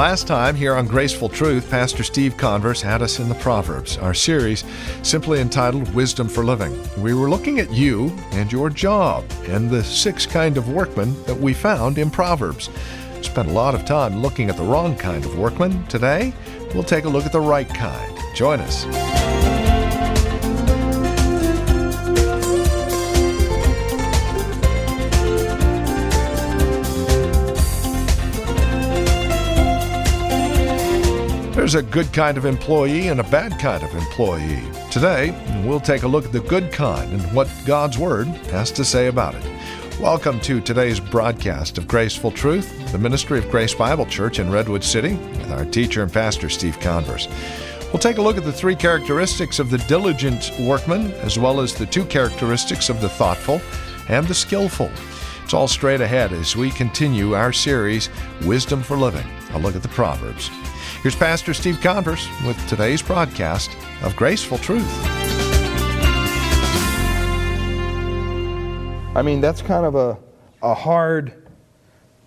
Last 0.00 0.26
time 0.26 0.56
here 0.56 0.76
on 0.76 0.86
Graceful 0.86 1.28
Truth, 1.28 1.68
Pastor 1.68 2.02
Steve 2.02 2.38
Converse 2.38 2.80
had 2.80 3.02
us 3.02 3.18
in 3.18 3.28
the 3.28 3.34
Proverbs, 3.34 3.98
our 3.98 4.14
series 4.14 4.64
simply 5.02 5.40
entitled 5.40 5.94
Wisdom 5.94 6.26
for 6.26 6.42
Living. 6.42 6.74
We 7.02 7.12
were 7.12 7.28
looking 7.28 7.58
at 7.60 7.70
you 7.70 8.08
and 8.32 8.50
your 8.50 8.70
job 8.70 9.30
and 9.48 9.68
the 9.68 9.84
six 9.84 10.24
kind 10.24 10.56
of 10.56 10.70
workmen 10.70 11.22
that 11.24 11.38
we 11.38 11.52
found 11.52 11.98
in 11.98 12.10
Proverbs. 12.10 12.70
Spent 13.20 13.48
a 13.48 13.52
lot 13.52 13.74
of 13.74 13.84
time 13.84 14.22
looking 14.22 14.48
at 14.48 14.56
the 14.56 14.64
wrong 14.64 14.96
kind 14.96 15.22
of 15.22 15.38
workman. 15.38 15.86
Today, 15.88 16.32
we'll 16.72 16.82
take 16.82 17.04
a 17.04 17.08
look 17.10 17.26
at 17.26 17.32
the 17.32 17.38
right 17.38 17.68
kind. 17.68 18.18
Join 18.34 18.60
us. 18.60 18.86
There's 31.70 31.86
a 31.86 31.88
good 31.88 32.12
kind 32.12 32.36
of 32.36 32.46
employee 32.46 33.06
and 33.06 33.20
a 33.20 33.30
bad 33.30 33.56
kind 33.60 33.84
of 33.84 33.94
employee. 33.94 34.60
Today, 34.90 35.30
we'll 35.64 35.78
take 35.78 36.02
a 36.02 36.08
look 36.08 36.24
at 36.24 36.32
the 36.32 36.40
good 36.40 36.72
kind 36.72 37.12
and 37.12 37.22
what 37.32 37.48
God's 37.64 37.96
Word 37.96 38.26
has 38.50 38.72
to 38.72 38.84
say 38.84 39.06
about 39.06 39.36
it. 39.36 39.44
Welcome 40.00 40.40
to 40.40 40.60
today's 40.60 40.98
broadcast 40.98 41.78
of 41.78 41.86
Graceful 41.86 42.32
Truth, 42.32 42.90
the 42.90 42.98
ministry 42.98 43.38
of 43.38 43.48
Grace 43.52 43.72
Bible 43.72 44.04
Church 44.04 44.40
in 44.40 44.50
Redwood 44.50 44.82
City, 44.82 45.14
with 45.14 45.52
our 45.52 45.64
teacher 45.64 46.02
and 46.02 46.12
pastor, 46.12 46.48
Steve 46.48 46.80
Converse. 46.80 47.28
We'll 47.92 48.00
take 48.00 48.18
a 48.18 48.22
look 48.22 48.36
at 48.36 48.42
the 48.42 48.52
three 48.52 48.74
characteristics 48.74 49.60
of 49.60 49.70
the 49.70 49.78
diligent 49.78 50.50
workman, 50.58 51.12
as 51.18 51.38
well 51.38 51.60
as 51.60 51.72
the 51.72 51.86
two 51.86 52.04
characteristics 52.04 52.88
of 52.88 53.00
the 53.00 53.10
thoughtful 53.10 53.60
and 54.08 54.26
the 54.26 54.34
skillful. 54.34 54.90
It's 55.44 55.54
all 55.54 55.68
straight 55.68 56.00
ahead 56.00 56.32
as 56.32 56.56
we 56.56 56.70
continue 56.70 57.34
our 57.34 57.52
series, 57.52 58.08
Wisdom 58.44 58.82
for 58.82 58.96
Living, 58.96 59.26
a 59.52 59.58
look 59.60 59.76
at 59.76 59.82
the 59.82 59.88
Proverbs. 59.88 60.50
Here's 61.02 61.16
Pastor 61.16 61.54
Steve 61.54 61.80
Converse 61.80 62.28
with 62.46 62.68
today's 62.68 63.00
broadcast 63.00 63.70
of 64.02 64.14
Graceful 64.16 64.58
Truth. 64.58 64.86
I 69.16 69.22
mean, 69.24 69.40
that's 69.40 69.62
kind 69.62 69.86
of 69.86 69.94
a, 69.94 70.18
a 70.62 70.74
hard, 70.74 71.48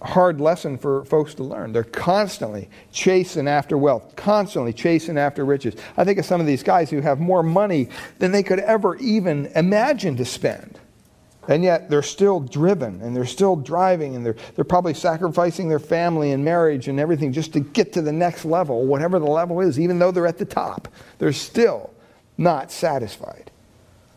hard 0.01 0.41
lesson 0.41 0.79
for 0.79 1.05
folks 1.05 1.35
to 1.35 1.43
learn. 1.43 1.71
They're 1.71 1.83
constantly 1.83 2.67
chasing 2.91 3.47
after 3.47 3.77
wealth, 3.77 4.15
constantly 4.15 4.73
chasing 4.73 5.19
after 5.19 5.45
riches. 5.45 5.75
I 5.95 6.03
think 6.03 6.17
of 6.17 6.25
some 6.25 6.41
of 6.41 6.47
these 6.47 6.63
guys 6.63 6.89
who 6.89 6.99
have 7.01 7.19
more 7.19 7.43
money 7.43 7.89
than 8.17 8.31
they 8.31 8.41
could 8.41 8.57
ever 8.57 8.95
even 8.95 9.51
imagine 9.55 10.17
to 10.17 10.25
spend. 10.25 10.79
And 11.47 11.63
yet 11.63 11.89
they're 11.89 12.01
still 12.01 12.39
driven 12.39 13.01
and 13.01 13.15
they're 13.15 13.25
still 13.25 13.55
driving 13.55 14.15
and 14.15 14.25
they're, 14.25 14.35
they're 14.55 14.63
probably 14.63 14.93
sacrificing 14.93 15.67
their 15.67 15.79
family 15.79 16.31
and 16.31 16.43
marriage 16.43 16.87
and 16.87 16.99
everything 16.99 17.33
just 17.33 17.53
to 17.53 17.59
get 17.59 17.93
to 17.93 18.01
the 18.01 18.13
next 18.13 18.45
level, 18.45 18.85
whatever 18.85 19.19
the 19.19 19.25
level 19.25 19.59
is, 19.59 19.79
even 19.79 19.99
though 19.99 20.11
they're 20.11 20.27
at 20.27 20.37
the 20.37 20.45
top. 20.45 20.87
They're 21.19 21.33
still 21.33 21.93
not 22.37 22.71
satisfied. 22.71 23.51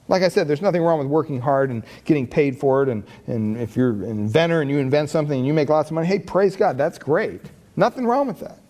Like 0.08 0.22
I 0.22 0.28
said, 0.28 0.46
there's 0.46 0.62
nothing 0.62 0.82
wrong 0.82 0.98
with 0.98 1.08
working 1.08 1.40
hard 1.40 1.70
and 1.70 1.82
getting 2.04 2.28
paid 2.28 2.58
for 2.58 2.84
it. 2.84 2.88
And, 2.88 3.02
and 3.26 3.56
if 3.56 3.76
you're 3.76 3.90
an 3.90 4.04
inventor 4.04 4.60
and 4.60 4.70
you 4.70 4.78
invent 4.78 5.10
something 5.10 5.36
and 5.36 5.46
you 5.46 5.52
make 5.52 5.68
lots 5.68 5.90
of 5.90 5.94
money, 5.94 6.06
hey, 6.06 6.20
praise 6.20 6.54
God, 6.54 6.78
that's 6.78 6.98
great. 6.98 7.40
Nothing 7.74 8.06
wrong 8.06 8.28
with 8.28 8.38
that. 8.40 8.60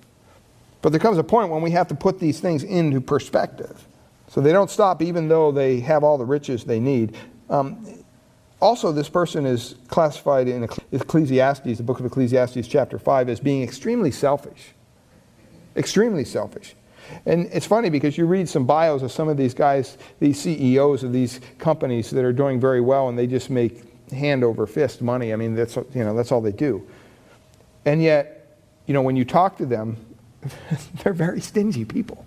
But 0.81 0.91
there 0.91 1.01
comes 1.01 1.19
a 1.19 1.25
point 1.25 1.51
when 1.51 1.63
we 1.63 1.73
have 1.73 1.89
to 1.89 1.95
put 1.95 2.19
these 2.19 2.41
things 2.41 2.63
into 2.63 3.01
perspective. 3.01 3.87
So 4.29 4.41
they 4.41 4.53
don't 4.53 4.71
stop 4.71 5.03
even 5.03 5.29
though 5.29 5.53
they 5.53 5.81
have 5.81 6.05
all 6.05 6.17
the 6.17 6.25
riches 6.25 6.65
they 6.65 6.81
need. 6.81 7.17
Um, 7.51 8.05
also, 8.61 8.91
this 8.91 9.09
person 9.09 9.45
is 9.45 9.75
classified 9.89 10.49
in 10.49 10.69
Ecclesiastes, 10.93 11.77
the 11.77 11.83
book 11.83 12.01
of 12.01 12.07
Ecclesiastes, 12.07 12.67
chapter 12.67 12.99
5, 12.99 13.29
as 13.29 13.41
being 13.41 13.63
extremely 13.63 14.11
selfish. 14.11 14.73
Extremely 15.77 16.25
selfish. 16.25 16.75
And 17.27 17.49
it's 17.53 17.67
funny 17.67 17.91
because 17.91 18.17
you 18.17 18.27
read 18.27 18.49
some 18.49 18.65
bios 18.65 19.03
of 19.03 19.13
some 19.13 19.29
of 19.29 19.37
these 19.37 19.53
guys, 19.53 19.99
these 20.21 20.41
CEOs 20.41 21.05
of 21.05 21.13
these 21.13 21.41
companies 21.59 22.11
that 22.11 22.25
are 22.25 22.33
doing 22.33 22.59
very 22.59 22.81
well 22.81 23.09
and 23.09 23.19
they 23.19 23.27
just 23.27 23.51
make 23.51 23.83
hand 24.11 24.43
over 24.43 24.67
fist 24.67 25.03
money. 25.03 25.33
I 25.33 25.37
mean, 25.37 25.55
that's, 25.55 25.77
you 25.77 26.05
know, 26.05 26.17
that's 26.17 26.33
all 26.33 26.41
they 26.41 26.53
do. 26.53 26.87
And 27.85 28.03
yet, 28.03 28.59
you 28.87 28.95
know, 28.95 29.03
when 29.03 29.17
you 29.17 29.25
talk 29.25 29.59
to 29.59 29.67
them, 29.67 29.97
they're 31.03 31.13
very 31.13 31.41
stingy 31.41 31.85
people. 31.85 32.25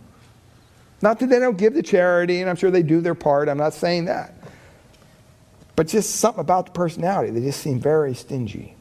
Not 1.02 1.20
that 1.20 1.30
they 1.30 1.40
don't 1.40 1.58
give 1.58 1.74
to 1.74 1.82
charity, 1.84 2.42
and 2.42 2.50
I'm 2.50 2.58
sure 2.58 2.72
they 2.72 2.84
do 2.84 3.00
their 3.00 3.16
part. 3.16 3.48
I'm 3.48 3.58
not 3.58 3.74
saying 3.74 4.06
that. 4.06 4.34
But 5.80 5.88
just 5.88 6.18
something 6.18 6.42
about 6.42 6.66
the 6.66 6.72
personality. 6.74 7.32
They 7.32 7.40
just 7.40 7.62
seem 7.62 7.80
very 7.80 8.14
stingy. 8.14 8.76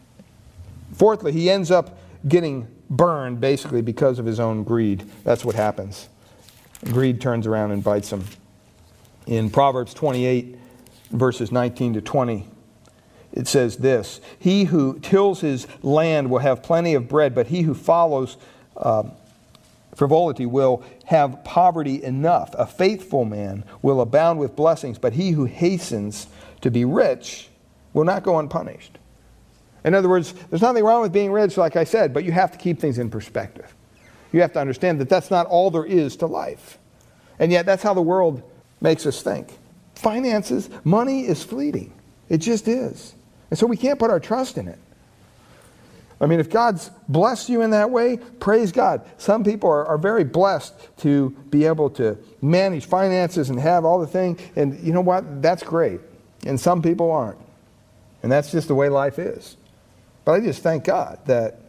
Fourthly, 0.95 1.31
he 1.31 1.49
ends 1.49 1.71
up 1.71 1.97
getting 2.27 2.67
burned 2.91 3.41
basically 3.41 3.83
because 3.83 4.19
of 4.19 4.27
his 4.27 4.41
own 4.41 4.65
greed. 4.65 5.09
That's 5.23 5.45
what 5.45 5.55
happens. 5.55 6.09
Greed 6.87 7.21
turns 7.21 7.47
around 7.47 7.71
and 7.71 7.85
bites 7.85 8.13
him. 8.13 8.25
In 9.29 9.49
Proverbs 9.49 9.95
28, 9.95 10.59
verses 11.13 11.53
19 11.53 11.95
to 11.95 12.01
20, 12.01 12.49
it 13.33 13.47
says 13.47 13.77
this 13.77 14.21
He 14.37 14.65
who 14.65 14.99
tills 14.99 15.41
his 15.41 15.69
land 15.83 16.29
will 16.33 16.41
have 16.41 16.65
plenty 16.65 16.95
of 16.95 17.09
bread, 17.09 17.33
but 17.33 17.47
he 17.47 17.63
who 17.63 17.75
follows 17.75 18.37
uh, 18.77 19.05
frivolity 19.95 20.47
will 20.47 20.83
have 21.05 21.45
poverty 21.45 22.03
enough. 22.03 22.57
A 22.59 22.67
faithful 22.67 23.25
man 23.25 23.63
will 23.83 24.01
abound 24.01 24.41
with 24.41 24.57
blessings, 24.57 24.99
but 24.99 25.13
he 25.13 25.31
who 25.31 25.45
hastens 25.45 26.27
to 26.61 26.71
be 26.71 26.85
rich 26.85 27.49
will 27.93 28.05
not 28.05 28.23
go 28.23 28.39
unpunished. 28.39 28.99
In 29.85 29.95
other 29.95 30.09
words, 30.09 30.33
there's 30.51 30.63
nothing 30.63 30.85
wrong 30.85 31.03
with 31.03 31.13
being 31.13 31.33
rich, 31.33 31.57
like 31.57 31.77
I 31.77 31.85
said, 31.85 32.13
but 32.13 32.25
you 32.25 32.33
have 32.33 32.53
to 32.53 32.59
keep 32.59 32.81
things 32.81 32.99
in 32.99 33.11
perspective. 33.11 33.75
You 34.33 34.41
have 34.43 34.53
to 34.53 34.61
understand 34.61 35.01
that 35.01 35.09
that's 35.09 35.31
not 35.31 35.47
all 35.47 35.71
there 35.71 35.85
is 35.85 36.17
to 36.17 36.27
life. 36.27 36.79
And 37.39 37.53
yet, 37.53 37.67
that's 37.67 37.83
how 37.83 37.95
the 37.95 38.03
world 38.03 38.43
makes 38.81 39.07
us 39.07 39.23
think. 39.23 39.57
Finances, 39.95 40.69
money 40.85 41.27
is 41.27 41.43
fleeting. 41.43 41.93
It 42.29 42.39
just 42.39 42.69
is. 42.69 43.15
And 43.51 43.59
so 43.59 43.67
we 43.67 43.77
can't 43.77 43.99
put 43.99 44.11
our 44.11 44.21
trust 44.21 44.59
in 44.59 44.69
it. 44.69 44.79
I 46.21 46.27
mean, 46.27 46.41
if 46.41 46.51
God's 46.51 46.91
blessed 47.09 47.49
you 47.49 47.63
in 47.63 47.71
that 47.71 47.91
way, 47.91 48.17
praise 48.41 48.73
God. 48.73 49.07
Some 49.19 49.45
people 49.45 49.71
are, 49.71 49.87
are 49.87 49.99
very 49.99 50.25
blessed 50.25 50.75
to 50.99 51.31
be 51.49 51.65
able 51.65 51.91
to 51.91 52.19
manage 52.43 52.87
finances 52.87 53.51
and 53.51 53.59
have 53.59 53.85
all 53.85 54.01
the 54.01 54.07
things. 54.07 54.41
And 54.57 54.79
you 54.81 54.93
know 54.93 55.01
what? 55.01 55.41
That's 55.41 55.63
great. 55.63 56.01
And 56.49 56.59
some 56.59 56.81
people 56.81 57.11
aren't. 57.11 57.39
And 58.23 58.33
that's 58.33 58.51
just 58.51 58.69
the 58.69 58.75
way 58.75 58.89
life 58.89 59.19
is. 59.19 59.57
But 60.25 60.33
I 60.33 60.41
just 60.41 60.63
thank 60.63 60.83
God 60.83 61.19
that, 61.27 61.61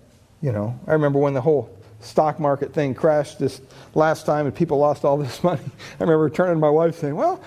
you 0.41 0.53
know, 0.53 0.79
I 0.87 0.93
remember 0.93 1.19
when 1.19 1.33
the 1.33 1.41
whole 1.41 1.69
stock 1.99 2.39
market 2.39 2.73
thing 2.73 2.95
crashed 2.95 3.39
this 3.39 3.61
last 3.93 4.25
time 4.25 4.45
and 4.45 4.55
people 4.55 4.77
lost 4.77 5.03
all 5.03 5.17
this 5.17 5.43
money. 5.43 5.61
I 5.99 6.03
remember 6.03 6.29
turning 6.29 6.55
to 6.55 6.59
my 6.59 6.69
wife 6.69 6.97
saying, 6.97 7.15
well, 7.15 7.43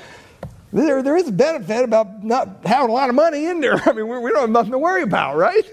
there, 0.75 1.03
there 1.03 1.17
is 1.17 1.27
a 1.27 1.33
benefit 1.33 1.85
about 1.85 2.23
not 2.23 2.67
having 2.67 2.91
a 2.91 2.93
lot 2.93 3.09
of 3.09 3.15
money 3.15 3.47
in 3.47 3.61
there. 3.61 3.77
I 3.89 3.93
mean, 3.93 4.09
we, 4.09 4.19
we 4.19 4.31
don't 4.31 4.43
have 4.43 4.51
nothing 4.51 4.73
to 4.73 4.79
worry 4.79 5.03
about, 5.03 5.37
right? 5.37 5.65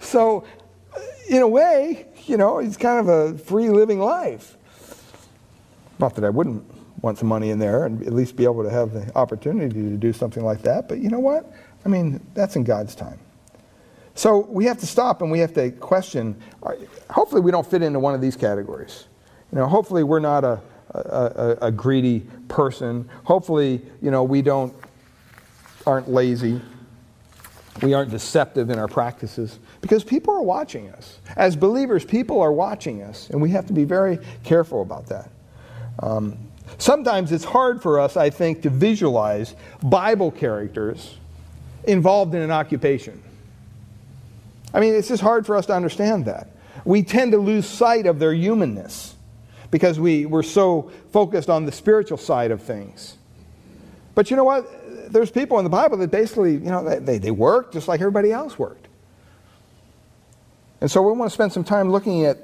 So, 0.00 0.44
in 1.28 1.42
a 1.42 1.48
way, 1.48 2.06
you 2.26 2.38
know, 2.38 2.58
it's 2.58 2.78
kind 2.78 2.98
of 2.98 3.08
a 3.08 3.38
free 3.38 3.68
living 3.68 4.00
life. 4.00 4.56
Not 5.98 6.14
that 6.14 6.24
I 6.24 6.30
wouldn't 6.30 6.71
want 7.02 7.18
some 7.18 7.28
money 7.28 7.50
in 7.50 7.58
there 7.58 7.84
and 7.84 8.02
at 8.06 8.12
least 8.12 8.36
be 8.36 8.44
able 8.44 8.62
to 8.62 8.70
have 8.70 8.92
the 8.92 9.14
opportunity 9.16 9.74
to 9.74 9.96
do 9.96 10.12
something 10.12 10.44
like 10.44 10.62
that. 10.62 10.88
But 10.88 10.98
you 10.98 11.10
know 11.10 11.18
what? 11.18 11.52
I 11.84 11.88
mean, 11.88 12.24
that's 12.34 12.56
in 12.56 12.64
God's 12.64 12.94
time. 12.94 13.18
So 14.14 14.38
we 14.38 14.66
have 14.66 14.78
to 14.78 14.86
stop 14.86 15.20
and 15.20 15.30
we 15.30 15.40
have 15.40 15.52
to 15.54 15.70
question. 15.72 16.40
Hopefully, 17.10 17.40
we 17.40 17.50
don't 17.50 17.66
fit 17.66 17.82
into 17.82 17.98
one 17.98 18.14
of 18.14 18.20
these 18.20 18.36
categories. 18.36 19.06
You 19.50 19.58
know, 19.58 19.66
hopefully, 19.66 20.04
we're 20.04 20.20
not 20.20 20.44
a, 20.44 20.60
a, 20.94 21.58
a 21.62 21.72
greedy 21.72 22.20
person. 22.48 23.08
Hopefully, 23.24 23.82
you 24.00 24.10
know, 24.10 24.22
we 24.22 24.42
don't 24.42 24.74
aren't 25.86 26.08
lazy. 26.08 26.60
We 27.82 27.94
aren't 27.94 28.10
deceptive 28.10 28.70
in 28.70 28.78
our 28.78 28.86
practices 28.86 29.58
because 29.80 30.04
people 30.04 30.34
are 30.34 30.42
watching 30.42 30.90
us. 30.90 31.18
As 31.36 31.56
believers, 31.56 32.04
people 32.04 32.40
are 32.40 32.52
watching 32.52 33.02
us, 33.02 33.30
and 33.30 33.40
we 33.40 33.50
have 33.50 33.66
to 33.66 33.72
be 33.72 33.84
very 33.84 34.18
careful 34.44 34.82
about 34.82 35.06
that. 35.06 35.30
Um, 36.00 36.36
Sometimes 36.78 37.32
it's 37.32 37.44
hard 37.44 37.82
for 37.82 38.00
us, 38.00 38.16
I 38.16 38.30
think, 38.30 38.62
to 38.62 38.70
visualize 38.70 39.54
Bible 39.82 40.30
characters 40.30 41.16
involved 41.84 42.34
in 42.34 42.42
an 42.42 42.50
occupation. 42.50 43.22
I 44.74 44.80
mean, 44.80 44.94
it's 44.94 45.08
just 45.08 45.22
hard 45.22 45.46
for 45.46 45.56
us 45.56 45.66
to 45.66 45.74
understand 45.74 46.24
that. 46.26 46.48
We 46.84 47.02
tend 47.02 47.32
to 47.32 47.38
lose 47.38 47.66
sight 47.66 48.06
of 48.06 48.18
their 48.18 48.32
humanness 48.32 49.14
because 49.70 50.00
we, 50.00 50.26
we're 50.26 50.42
so 50.42 50.90
focused 51.12 51.50
on 51.50 51.66
the 51.66 51.72
spiritual 51.72 52.18
side 52.18 52.50
of 52.50 52.62
things. 52.62 53.16
But 54.14 54.30
you 54.30 54.36
know 54.36 54.44
what? 54.44 55.12
There's 55.12 55.30
people 55.30 55.58
in 55.58 55.64
the 55.64 55.70
Bible 55.70 55.96
that 55.98 56.10
basically, 56.10 56.52
you 56.52 56.70
know, 56.70 57.00
they, 57.00 57.18
they 57.18 57.30
work 57.30 57.72
just 57.72 57.88
like 57.88 58.00
everybody 58.00 58.32
else 58.32 58.58
worked. 58.58 58.88
And 60.80 60.90
so 60.90 61.00
we 61.02 61.12
want 61.12 61.30
to 61.30 61.34
spend 61.34 61.52
some 61.52 61.64
time 61.64 61.90
looking 61.90 62.24
at 62.24 62.38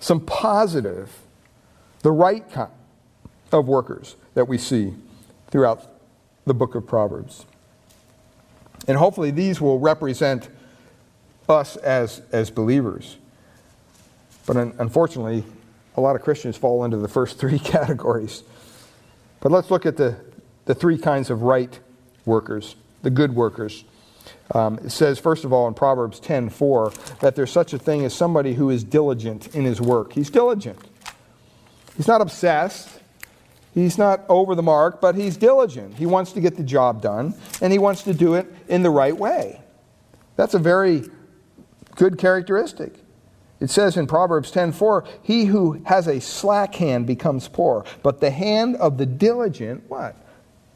some 0.00 0.20
positive, 0.20 1.10
the 2.02 2.12
right 2.12 2.48
kind 2.52 2.70
of 3.52 3.66
workers 3.66 4.16
that 4.34 4.46
we 4.46 4.58
see 4.58 4.94
throughout 5.50 5.86
the 6.46 6.54
book 6.54 6.74
of 6.74 6.86
Proverbs. 6.86 7.46
And 8.86 8.96
hopefully, 8.96 9.30
these 9.30 9.60
will 9.60 9.78
represent 9.78 10.48
us 11.48 11.76
as, 11.76 12.22
as 12.32 12.50
believers. 12.50 13.16
But 14.46 14.56
un- 14.56 14.74
unfortunately, 14.78 15.44
a 15.96 16.00
lot 16.00 16.16
of 16.16 16.22
Christians 16.22 16.56
fall 16.56 16.84
into 16.84 16.96
the 16.96 17.08
first 17.08 17.38
three 17.40 17.58
categories. 17.58 18.42
But 19.40 19.52
let's 19.52 19.70
look 19.70 19.86
at 19.86 19.96
the, 19.96 20.16
the 20.64 20.74
three 20.74 20.98
kinds 20.98 21.30
of 21.30 21.42
right 21.42 21.78
workers, 22.24 22.76
the 23.02 23.10
good 23.10 23.34
workers. 23.34 23.84
Um, 24.52 24.78
it 24.78 24.90
says, 24.90 25.18
first 25.18 25.44
of 25.44 25.52
all, 25.52 25.68
in 25.68 25.74
Proverbs 25.74 26.20
10:4, 26.20 27.18
that 27.20 27.36
there's 27.36 27.52
such 27.52 27.72
a 27.72 27.78
thing 27.78 28.04
as 28.04 28.14
somebody 28.14 28.54
who 28.54 28.70
is 28.70 28.84
diligent 28.84 29.54
in 29.54 29.64
his 29.64 29.80
work. 29.80 30.12
He's 30.12 30.30
diligent. 30.30 30.78
He's 31.96 32.08
not 32.08 32.20
obsessed. 32.20 32.97
He's 33.78 33.96
not 33.96 34.24
over 34.28 34.56
the 34.56 34.62
mark, 34.62 35.00
but 35.00 35.14
he's 35.14 35.36
diligent. 35.36 35.94
He 35.94 36.04
wants 36.04 36.32
to 36.32 36.40
get 36.40 36.56
the 36.56 36.64
job 36.64 37.00
done, 37.00 37.34
and 37.60 37.72
he 37.72 37.78
wants 37.78 38.02
to 38.02 38.12
do 38.12 38.34
it 38.34 38.52
in 38.66 38.82
the 38.82 38.90
right 38.90 39.16
way. 39.16 39.60
That's 40.34 40.54
a 40.54 40.58
very 40.58 41.04
good 41.94 42.18
characteristic. 42.18 42.94
It 43.60 43.70
says 43.70 43.96
in 43.96 44.08
Proverbs 44.08 44.50
10:4, 44.50 45.04
"He 45.22 45.44
who 45.44 45.80
has 45.84 46.08
a 46.08 46.20
slack 46.20 46.74
hand 46.74 47.06
becomes 47.06 47.46
poor, 47.46 47.84
but 48.02 48.20
the 48.20 48.30
hand 48.30 48.74
of 48.76 48.98
the 48.98 49.06
diligent 49.06 49.84
what? 49.88 50.16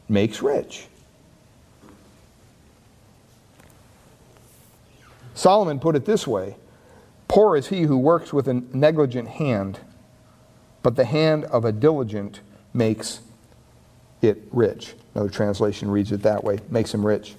makes 0.07 0.41
rich." 0.41 0.87
Solomon 5.33 5.79
put 5.79 5.95
it 5.95 6.05
this 6.05 6.25
way, 6.25 6.55
"Poor 7.27 7.57
is 7.57 7.67
he 7.67 7.83
who 7.83 7.97
works 7.97 8.31
with 8.31 8.47
a 8.47 8.53
negligent 8.53 9.27
hand, 9.27 9.79
but 10.81 10.95
the 10.95 11.05
hand 11.05 11.43
of 11.45 11.65
a 11.65 11.73
diligent 11.73 12.39
makes 12.73 13.19
it 14.21 14.43
rich." 14.51 14.93
Another 15.13 15.29
translation 15.29 15.91
reads 15.91 16.11
it 16.11 16.23
that 16.23 16.43
way, 16.43 16.59
makes 16.69 16.93
him 16.93 17.05
rich. 17.05 17.35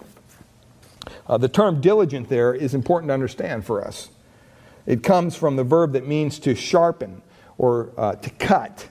Uh, 1.26 1.38
the 1.38 1.48
term 1.48 1.80
diligent 1.80 2.28
there 2.28 2.54
is 2.54 2.74
important 2.74 3.08
to 3.10 3.14
understand 3.14 3.64
for 3.64 3.84
us. 3.84 4.10
It 4.86 5.02
comes 5.02 5.34
from 5.34 5.56
the 5.56 5.64
verb 5.64 5.92
that 5.92 6.06
means 6.06 6.38
to 6.40 6.54
sharpen 6.54 7.22
or 7.58 7.90
uh, 7.96 8.14
to 8.16 8.30
cut. 8.30 8.88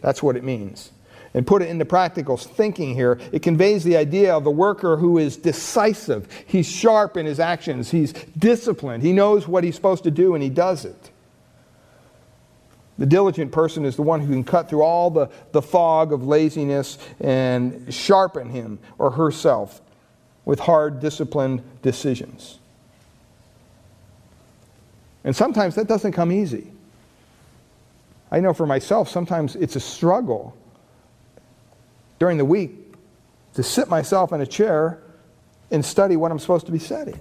That's 0.00 0.22
what 0.22 0.36
it 0.36 0.44
means. 0.44 0.92
And 1.34 1.46
put 1.46 1.60
it 1.60 1.68
into 1.68 1.84
practical 1.84 2.38
thinking 2.38 2.94
here, 2.94 3.20
it 3.30 3.42
conveys 3.42 3.84
the 3.84 3.96
idea 3.96 4.34
of 4.34 4.46
a 4.46 4.50
worker 4.50 4.96
who 4.96 5.18
is 5.18 5.36
decisive. 5.36 6.28
He's 6.46 6.66
sharp 6.66 7.16
in 7.18 7.26
his 7.26 7.38
actions, 7.38 7.90
he's 7.90 8.12
disciplined, 8.12 9.02
he 9.02 9.12
knows 9.12 9.46
what 9.46 9.62
he's 9.62 9.74
supposed 9.74 10.04
to 10.04 10.10
do, 10.10 10.34
and 10.34 10.42
he 10.42 10.48
does 10.48 10.86
it. 10.86 11.10
The 12.98 13.06
diligent 13.06 13.52
person 13.52 13.84
is 13.84 13.96
the 13.96 14.02
one 14.02 14.20
who 14.20 14.32
can 14.32 14.44
cut 14.44 14.70
through 14.70 14.82
all 14.82 15.10
the, 15.10 15.28
the 15.52 15.60
fog 15.60 16.12
of 16.12 16.26
laziness 16.26 16.98
and 17.20 17.92
sharpen 17.92 18.48
him 18.50 18.78
or 18.98 19.10
herself 19.10 19.82
with 20.44 20.60
hard, 20.60 21.00
disciplined 21.00 21.62
decisions. 21.82 22.58
And 25.24 25.34
sometimes 25.34 25.74
that 25.74 25.88
doesn't 25.88 26.12
come 26.12 26.32
easy. 26.32 26.72
I 28.30 28.40
know 28.40 28.54
for 28.54 28.66
myself, 28.66 29.08
sometimes 29.08 29.56
it's 29.56 29.76
a 29.76 29.80
struggle 29.80 30.56
during 32.18 32.38
the 32.38 32.44
week 32.44 32.94
to 33.54 33.62
sit 33.62 33.88
myself 33.88 34.32
in 34.32 34.40
a 34.40 34.46
chair 34.46 35.02
and 35.70 35.84
study 35.84 36.16
what 36.16 36.30
I'm 36.30 36.38
supposed 36.38 36.66
to 36.66 36.72
be 36.72 36.78
studying. 36.78 37.20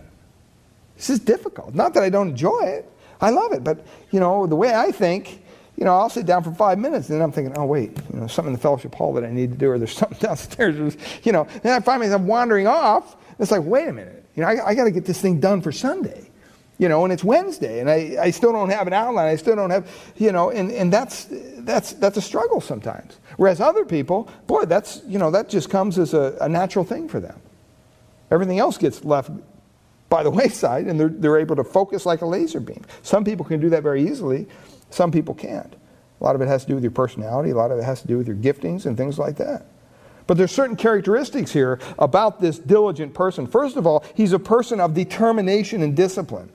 This 0.96 1.10
is 1.10 1.20
difficult. 1.20 1.74
Not 1.74 1.94
that 1.96 2.04
I 2.04 2.10
don't 2.10 2.30
enjoy 2.30 2.62
it, 2.62 2.90
I 3.20 3.30
love 3.30 3.54
it, 3.54 3.64
but 3.64 3.86
you 4.12 4.20
know, 4.20 4.46
the 4.46 4.56
way 4.56 4.74
I 4.74 4.92
think, 4.92 5.42
you 5.78 5.86
know, 5.86 5.96
I'll 5.96 6.10
sit 6.10 6.26
down 6.26 6.44
for 6.44 6.54
five 6.54 6.80
minutes 6.80 7.10
and 7.10 7.16
then 7.16 7.24
I'm 7.24 7.32
thinking, 7.32 7.58
oh, 7.58 7.66
wait, 7.66 7.98
you 8.14 8.20
know, 8.20 8.28
something 8.28 8.54
in 8.54 8.54
the 8.54 8.62
fellowship 8.62 8.96
hall 8.96 9.14
that 9.14 9.24
I 9.24 9.32
need 9.32 9.52
to 9.52 9.58
do, 9.58 9.70
or 9.70 9.78
there's 9.78 9.92
something 9.98 10.18
downstairs, 10.20 10.98
you 11.24 11.32
know, 11.32 11.48
and 11.64 11.74
I 11.74 11.80
find 11.80 12.02
myself 12.02 12.22
wandering 12.22 12.68
off. 12.68 13.16
It's 13.40 13.52
like, 13.52 13.64
wait 13.64 13.88
a 13.88 13.94
minute, 13.94 14.24
you 14.36 14.44
know, 14.44 14.50
I, 14.50 14.68
I 14.68 14.76
got 14.76 14.86
to 14.86 14.92
get 14.92 15.06
this 15.06 15.20
thing 15.20 15.40
done 15.40 15.62
for 15.62 15.72
Sunday 15.72 16.30
you 16.78 16.90
know, 16.90 17.04
and 17.06 17.14
it's 17.14 17.24
Wednesday, 17.24 17.80
and 17.80 17.90
I, 17.90 18.18
I 18.20 18.32
still 18.32 18.52
don't 18.52 18.70
have 18.70 18.88
an 18.88 18.94
outline. 18.94 19.28
I 19.28 19.38
still 19.38 19.56
don't 19.56 19.70
have, 19.70 19.90
you 20.18 20.32
know, 20.32 20.50
and, 20.52 20.72
and 20.72 20.92
that's, 20.92 21.28
that's, 21.60 21.94
that's 21.94 22.18
a 22.18 22.22
struggle 22.22 22.60
sometimes. 22.60 23.18
Whereas 23.38 23.62
other 23.62 23.86
people, 23.86 24.30
boy, 24.48 24.66
that's, 24.66 25.02
you 25.08 25.18
know, 25.18 25.32
that 25.32 25.48
just 25.48 25.70
comes 25.70 25.98
as 25.98 26.14
a, 26.14 26.38
a 26.42 26.50
natural 26.50 26.84
thing 26.84 27.08
for 27.08 27.20
them. 27.20 27.40
Everything 28.30 28.60
else 28.60 28.78
gets 28.78 29.06
left 29.06 29.32
by 30.10 30.24
the 30.24 30.32
wayside, 30.40 30.88
and 30.88 31.00
they're, 31.00 31.10
they're 31.10 31.38
able 31.38 31.56
to 31.56 31.64
focus 31.64 32.06
like 32.06 32.22
a 32.22 32.26
laser 32.26 32.60
beam. 32.60 32.84
Some 33.04 33.24
people 33.24 33.46
can 33.46 33.60
do 33.60 33.70
that 33.70 33.84
very 33.84 34.08
easily, 34.08 34.48
some 34.90 35.12
people 35.12 35.34
can't. 35.34 35.74
A 36.22 36.24
lot 36.24 36.36
of 36.36 36.42
it 36.42 36.48
has 36.48 36.64
to 36.64 36.70
do 36.70 36.76
with 36.76 36.84
your 36.84 36.92
personality, 36.92 37.52
a 37.52 37.56
lot 37.56 37.72
of 37.72 37.80
it 37.80 37.84
has 37.84 38.02
to 38.02 38.08
do 38.08 38.18
with 38.18 38.28
your 38.28 38.38
giftings 38.38 38.86
and 38.86 38.96
things 38.96 39.20
like 39.20 39.38
that. 39.38 39.66
But 40.28 40.38
there's 40.38 40.52
certain 40.52 40.76
characteristics 40.76 41.52
here 41.52 41.80
about 42.00 42.42
this 42.42 42.58
diligent 42.58 43.14
person. 43.14 43.46
First 43.46 43.76
of 43.76 43.86
all, 43.86 44.04
he's 44.16 44.34
a 44.34 44.40
person 44.40 44.80
of 44.80 44.94
determination 44.94 45.84
and 45.84 45.96
discipline. 45.96 46.50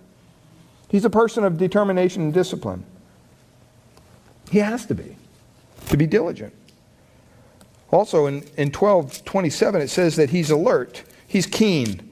He's 0.89 1.05
a 1.05 1.11
person 1.11 1.45
of 1.45 1.57
determination 1.57 2.23
and 2.23 2.35
discipline. 2.35 2.85
He 4.51 4.59
has 4.59 4.87
to 4.87 4.95
be, 4.95 5.17
to 5.89 5.97
be 5.97 6.07
diligent. 6.07 6.53
Also 7.93 8.27
in, 8.27 8.43
in 8.57 8.73
1227, 8.73 9.81
it 9.81 9.89
says 9.89 10.17
that 10.17 10.31
he's 10.31 10.51
alert, 10.51 11.05
he's 11.29 11.47
keen. 11.47 12.10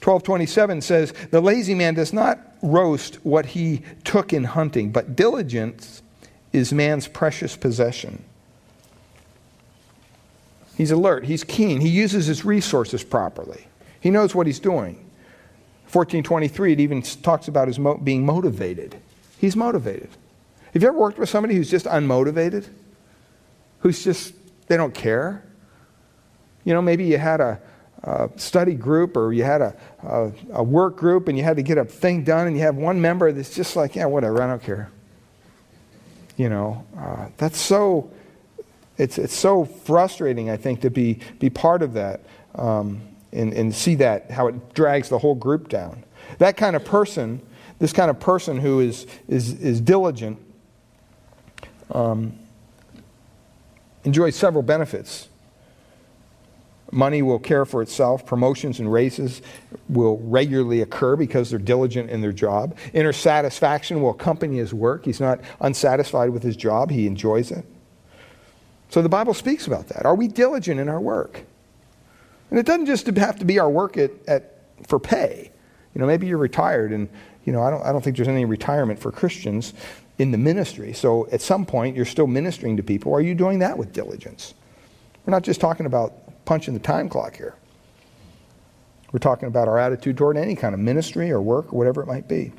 1227 0.00 0.80
says, 0.80 1.12
The 1.30 1.40
lazy 1.40 1.74
man 1.74 1.94
does 1.94 2.12
not 2.12 2.38
roast 2.62 3.16
what 3.24 3.46
he 3.46 3.82
took 4.04 4.32
in 4.32 4.44
hunting, 4.44 4.90
but 4.92 5.16
diligence 5.16 6.02
is 6.52 6.72
man's 6.72 7.08
precious 7.08 7.56
possession. 7.56 8.24
He's 10.76 10.92
alert, 10.92 11.24
he's 11.24 11.42
keen, 11.42 11.80
he 11.80 11.88
uses 11.88 12.26
his 12.26 12.44
resources 12.44 13.02
properly, 13.02 13.66
he 14.00 14.10
knows 14.10 14.34
what 14.34 14.46
he's 14.46 14.60
doing. 14.60 15.04
1423, 15.90 16.74
it 16.74 16.80
even 16.80 17.02
talks 17.02 17.48
about 17.48 17.66
his 17.66 17.78
mo- 17.78 17.96
being 17.96 18.24
motivated. 18.24 18.94
He's 19.38 19.56
motivated. 19.56 20.10
Have 20.74 20.82
you 20.82 20.88
ever 20.88 20.98
worked 20.98 21.18
with 21.18 21.30
somebody 21.30 21.54
who's 21.54 21.70
just 21.70 21.86
unmotivated? 21.86 22.68
Who's 23.80 24.04
just, 24.04 24.34
they 24.66 24.76
don't 24.76 24.92
care? 24.92 25.42
You 26.64 26.74
know, 26.74 26.82
maybe 26.82 27.06
you 27.06 27.16
had 27.16 27.40
a, 27.40 27.58
a 28.02 28.30
study 28.36 28.74
group 28.74 29.16
or 29.16 29.32
you 29.32 29.44
had 29.44 29.60
a, 29.60 29.76
a, 30.02 30.32
a, 30.52 30.62
work 30.62 30.96
group 30.96 31.28
and 31.28 31.36
you 31.36 31.42
had 31.42 31.56
to 31.56 31.62
get 31.62 31.78
a 31.78 31.84
thing 31.84 32.22
done 32.22 32.46
and 32.46 32.56
you 32.56 32.62
have 32.62 32.76
one 32.76 33.00
member 33.00 33.32
that's 33.32 33.54
just 33.54 33.74
like, 33.74 33.96
yeah, 33.96 34.06
whatever, 34.06 34.40
I 34.40 34.46
don't 34.46 34.62
care. 34.62 34.90
You 36.36 36.48
know, 36.48 36.86
uh, 36.96 37.28
that's 37.36 37.58
so, 37.58 38.10
it's, 38.96 39.18
it's 39.18 39.34
so 39.34 39.64
frustrating, 39.64 40.48
I 40.48 40.56
think, 40.56 40.82
to 40.82 40.90
be, 40.90 41.18
be 41.40 41.50
part 41.50 41.82
of 41.82 41.94
that. 41.94 42.20
Um, 42.54 43.02
and, 43.32 43.52
and 43.52 43.74
see 43.74 43.94
that, 43.96 44.30
how 44.30 44.48
it 44.48 44.74
drags 44.74 45.08
the 45.08 45.18
whole 45.18 45.34
group 45.34 45.68
down. 45.68 46.04
That 46.38 46.56
kind 46.56 46.76
of 46.76 46.84
person, 46.84 47.40
this 47.78 47.92
kind 47.92 48.10
of 48.10 48.18
person 48.20 48.58
who 48.58 48.80
is, 48.80 49.06
is, 49.28 49.52
is 49.60 49.80
diligent, 49.80 50.38
um, 51.90 52.38
enjoys 54.04 54.36
several 54.36 54.62
benefits. 54.62 55.28
Money 56.90 57.20
will 57.20 57.38
care 57.38 57.64
for 57.64 57.82
itself. 57.82 58.24
Promotions 58.24 58.78
and 58.78 58.90
raises 58.90 59.42
will 59.88 60.18
regularly 60.18 60.80
occur 60.80 61.16
because 61.16 61.50
they're 61.50 61.58
diligent 61.58 62.08
in 62.10 62.20
their 62.20 62.32
job. 62.32 62.76
Inner 62.94 63.12
satisfaction 63.12 64.00
will 64.00 64.10
accompany 64.10 64.56
his 64.56 64.72
work. 64.72 65.04
He's 65.04 65.20
not 65.20 65.40
unsatisfied 65.60 66.30
with 66.30 66.42
his 66.42 66.56
job, 66.56 66.90
he 66.90 67.06
enjoys 67.06 67.50
it. 67.50 67.64
So 68.90 69.02
the 69.02 69.08
Bible 69.08 69.34
speaks 69.34 69.66
about 69.66 69.88
that. 69.88 70.06
Are 70.06 70.14
we 70.14 70.28
diligent 70.28 70.80
in 70.80 70.88
our 70.88 71.00
work? 71.00 71.44
And 72.50 72.58
it 72.58 72.64
doesn't 72.64 72.86
just 72.86 73.06
have 73.06 73.38
to 73.38 73.44
be 73.44 73.58
our 73.58 73.68
work 73.68 73.98
at, 73.98 74.10
at, 74.26 74.54
for 74.86 74.98
pay. 74.98 75.50
You 75.94 76.00
know, 76.00 76.06
maybe 76.06 76.26
you're 76.26 76.38
retired, 76.38 76.92
and 76.92 77.08
you 77.44 77.52
know, 77.52 77.62
I 77.62 77.70
don't, 77.70 77.82
I 77.84 77.92
don't 77.92 78.02
think 78.02 78.16
there's 78.16 78.28
any 78.28 78.46
retirement 78.46 78.98
for 78.98 79.12
Christians 79.12 79.74
in 80.18 80.30
the 80.30 80.38
ministry. 80.38 80.92
So 80.94 81.28
at 81.30 81.42
some 81.42 81.66
point, 81.66 81.96
you're 81.96 82.04
still 82.06 82.26
ministering 82.26 82.76
to 82.78 82.82
people. 82.82 83.14
Are 83.14 83.20
you 83.20 83.34
doing 83.34 83.58
that 83.58 83.76
with 83.76 83.92
diligence? 83.92 84.54
We're 85.26 85.32
not 85.32 85.42
just 85.42 85.60
talking 85.60 85.86
about 85.86 86.14
punching 86.48 86.72
the 86.72 86.80
time 86.80 87.10
clock 87.10 87.36
here. 87.36 87.54
We're 89.12 89.18
talking 89.18 89.48
about 89.48 89.68
our 89.68 89.78
attitude 89.78 90.16
toward 90.16 90.38
any 90.38 90.54
kind 90.54 90.72
of 90.72 90.80
ministry 90.80 91.30
or 91.30 91.42
work 91.42 91.74
or 91.74 91.76
whatever 91.76 92.00
it 92.00 92.06
might 92.06 92.26
be. 92.26 92.52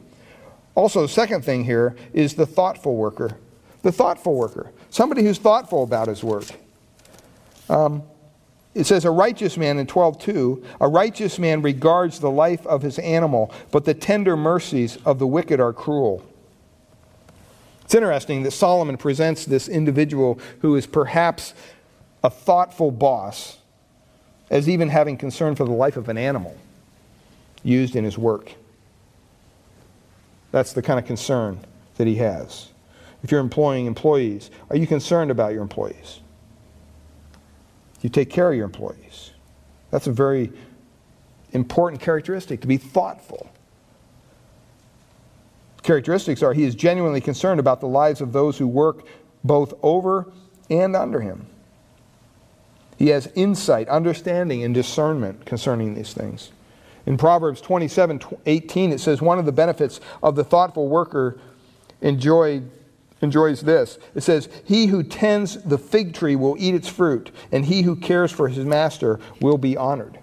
Also, 0.75 1.01
the 1.01 1.07
second 1.07 1.43
thing 1.43 1.63
here 1.63 1.95
is 2.13 2.35
the 2.35 2.45
thoughtful 2.45 2.95
worker. 2.95 3.35
The 3.81 3.91
thoughtful 3.91 4.35
worker. 4.35 4.71
Somebody 4.91 5.23
who's 5.23 5.39
thoughtful 5.39 5.81
about 5.81 6.07
his 6.07 6.23
work. 6.23 6.45
Um, 7.67 8.03
it 8.75 8.83
says 8.83 9.05
a 9.05 9.11
righteous 9.11 9.57
man 9.57 9.79
in 9.79 9.87
12:2, 9.87 10.63
a 10.79 10.87
righteous 10.87 11.39
man 11.39 11.63
regards 11.63 12.19
the 12.19 12.29
life 12.29 12.67
of 12.67 12.83
his 12.83 12.99
animal, 12.99 13.51
but 13.71 13.85
the 13.85 13.95
tender 13.95 14.37
mercies 14.37 14.99
of 15.03 15.17
the 15.17 15.25
wicked 15.25 15.59
are 15.59 15.73
cruel. 15.73 16.21
It's 17.85 17.95
interesting 17.95 18.43
that 18.43 18.51
Solomon 18.51 18.97
presents 18.97 19.45
this 19.45 19.67
individual 19.67 20.39
who 20.59 20.75
is 20.75 20.85
perhaps 20.85 21.55
a 22.23 22.29
thoughtful 22.29 22.91
boss 22.91 23.55
as 24.49 24.67
even 24.67 24.89
having 24.89 25.17
concern 25.17 25.55
for 25.55 25.65
the 25.65 25.71
life 25.71 25.97
of 25.97 26.09
an 26.09 26.17
animal 26.17 26.57
used 27.63 27.95
in 27.95 28.03
his 28.03 28.17
work. 28.17 28.53
That's 30.51 30.73
the 30.73 30.81
kind 30.81 30.99
of 30.99 31.05
concern 31.05 31.59
that 31.97 32.07
he 32.07 32.15
has. 32.15 32.69
If 33.23 33.31
you're 33.31 33.41
employing 33.41 33.85
employees, 33.85 34.49
are 34.69 34.77
you 34.77 34.87
concerned 34.87 35.29
about 35.29 35.53
your 35.53 35.61
employees? 35.61 36.21
You 38.01 38.09
take 38.09 38.29
care 38.29 38.49
of 38.49 38.55
your 38.55 38.65
employees. 38.65 39.31
That's 39.91 40.07
a 40.07 40.11
very 40.11 40.51
important 41.51 42.01
characteristic 42.01 42.61
to 42.61 42.67
be 42.67 42.77
thoughtful. 42.77 43.49
characteristics 45.83 46.43
are 46.43 46.53
he 46.53 46.65
is 46.65 46.75
genuinely 46.75 47.19
concerned 47.19 47.59
about 47.59 47.81
the 47.81 47.87
lives 47.87 48.21
of 48.21 48.31
those 48.31 48.57
who 48.57 48.67
work 48.67 49.05
both 49.43 49.73
over 49.81 50.31
and 50.69 50.95
under 50.95 51.19
him. 51.19 51.47
He 52.99 53.07
has 53.09 53.31
insight, 53.33 53.87
understanding, 53.87 54.61
and 54.61 54.75
discernment 54.75 55.45
concerning 55.45 55.95
these 55.95 56.11
things. 56.13 56.51
In 57.05 57.15
Proverbs 57.17 57.61
27 57.61 58.19
18, 58.45 58.91
it 58.91 58.99
says, 58.99 59.21
One 59.21 59.39
of 59.39 59.45
the 59.45 59.53
benefits 59.53 60.01
of 60.21 60.35
the 60.35 60.43
thoughtful 60.43 60.89
worker 60.89 61.39
enjoy, 62.01 62.61
enjoys 63.21 63.61
this. 63.61 63.99
It 64.15 64.21
says, 64.21 64.49
He 64.65 64.87
who 64.87 65.01
tends 65.01 65.63
the 65.63 65.77
fig 65.77 66.13
tree 66.13 66.35
will 66.35 66.57
eat 66.59 66.75
its 66.75 66.89
fruit, 66.89 67.31
and 67.53 67.63
he 67.63 67.83
who 67.83 67.95
cares 67.95 68.33
for 68.33 68.49
his 68.49 68.65
master 68.65 69.17
will 69.39 69.57
be 69.57 69.77
honored. 69.77 70.19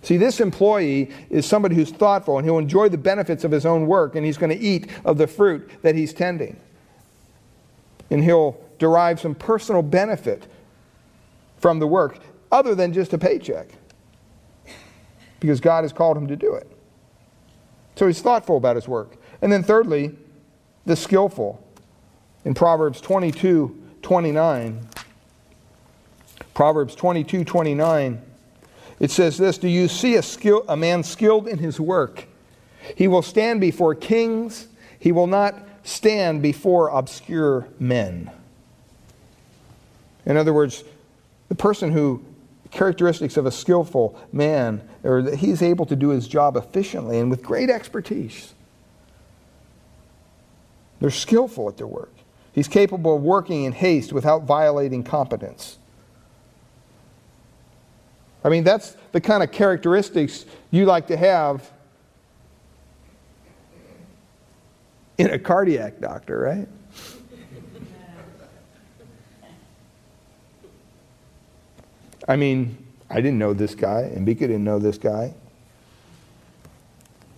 See, 0.00 0.16
this 0.16 0.40
employee 0.40 1.10
is 1.28 1.44
somebody 1.44 1.74
who's 1.74 1.90
thoughtful, 1.90 2.38
and 2.38 2.46
he'll 2.46 2.56
enjoy 2.56 2.88
the 2.88 2.96
benefits 2.96 3.44
of 3.44 3.50
his 3.50 3.66
own 3.66 3.86
work, 3.86 4.16
and 4.16 4.24
he's 4.24 4.38
going 4.38 4.56
to 4.56 4.64
eat 4.64 4.88
of 5.04 5.18
the 5.18 5.26
fruit 5.26 5.68
that 5.82 5.94
he's 5.94 6.14
tending. 6.14 6.56
And 8.08 8.24
he'll 8.24 8.58
derive 8.78 9.20
some 9.20 9.34
personal 9.34 9.82
benefit 9.82 10.46
from 11.58 11.78
the 11.78 11.86
work 11.86 12.18
other 12.52 12.74
than 12.74 12.92
just 12.92 13.12
a 13.12 13.18
paycheck 13.18 13.68
because 15.40 15.60
God 15.60 15.84
has 15.84 15.92
called 15.92 16.16
him 16.16 16.26
to 16.28 16.36
do 16.36 16.54
it. 16.54 16.70
So 17.96 18.06
he's 18.06 18.20
thoughtful 18.20 18.56
about 18.56 18.76
his 18.76 18.86
work. 18.86 19.16
And 19.40 19.52
then, 19.52 19.62
thirdly, 19.62 20.14
the 20.84 20.96
skillful. 20.96 21.62
In 22.44 22.54
Proverbs 22.54 23.00
22 23.00 23.82
29, 24.02 24.88
Proverbs 26.54 26.94
22 26.94 27.44
29, 27.44 28.22
it 29.00 29.10
says 29.10 29.36
this 29.36 29.58
Do 29.58 29.68
you 29.68 29.88
see 29.88 30.14
a, 30.14 30.22
skill, 30.22 30.64
a 30.68 30.76
man 30.76 31.02
skilled 31.02 31.48
in 31.48 31.58
his 31.58 31.80
work? 31.80 32.26
He 32.94 33.08
will 33.08 33.22
stand 33.22 33.60
before 33.60 33.94
kings, 33.96 34.68
he 34.98 35.10
will 35.10 35.26
not 35.26 35.56
stand 35.82 36.40
before 36.40 36.88
obscure 36.88 37.66
men. 37.80 38.30
In 40.24 40.36
other 40.36 40.52
words, 40.52 40.84
the 41.48 41.54
person 41.54 41.92
who 41.92 42.24
characteristics 42.70 43.36
of 43.36 43.46
a 43.46 43.50
skillful 43.50 44.18
man, 44.32 44.86
or 45.02 45.22
that 45.22 45.36
he's 45.36 45.62
able 45.62 45.86
to 45.86 45.96
do 45.96 46.10
his 46.10 46.28
job 46.28 46.56
efficiently 46.56 47.18
and 47.18 47.30
with 47.30 47.42
great 47.42 47.70
expertise. 47.70 48.54
They're 51.00 51.10
skillful 51.10 51.68
at 51.68 51.76
their 51.76 51.86
work. 51.86 52.12
He's 52.52 52.68
capable 52.68 53.16
of 53.16 53.22
working 53.22 53.64
in 53.64 53.72
haste 53.72 54.12
without 54.12 54.44
violating 54.44 55.04
competence. 55.04 55.78
I 58.42 58.48
mean, 58.48 58.64
that's 58.64 58.96
the 59.12 59.20
kind 59.20 59.42
of 59.42 59.52
characteristics 59.52 60.46
you 60.70 60.86
like 60.86 61.08
to 61.08 61.16
have 61.16 61.70
in 65.18 65.30
a 65.30 65.38
cardiac 65.38 66.00
doctor, 66.00 66.38
right? 66.38 66.68
I 72.28 72.36
mean, 72.36 72.76
I 73.08 73.16
didn't 73.16 73.38
know 73.38 73.52
this 73.52 73.74
guy, 73.74 74.02
and 74.02 74.26
Bika 74.26 74.40
didn't 74.40 74.64
know 74.64 74.78
this 74.78 74.98
guy. 74.98 75.34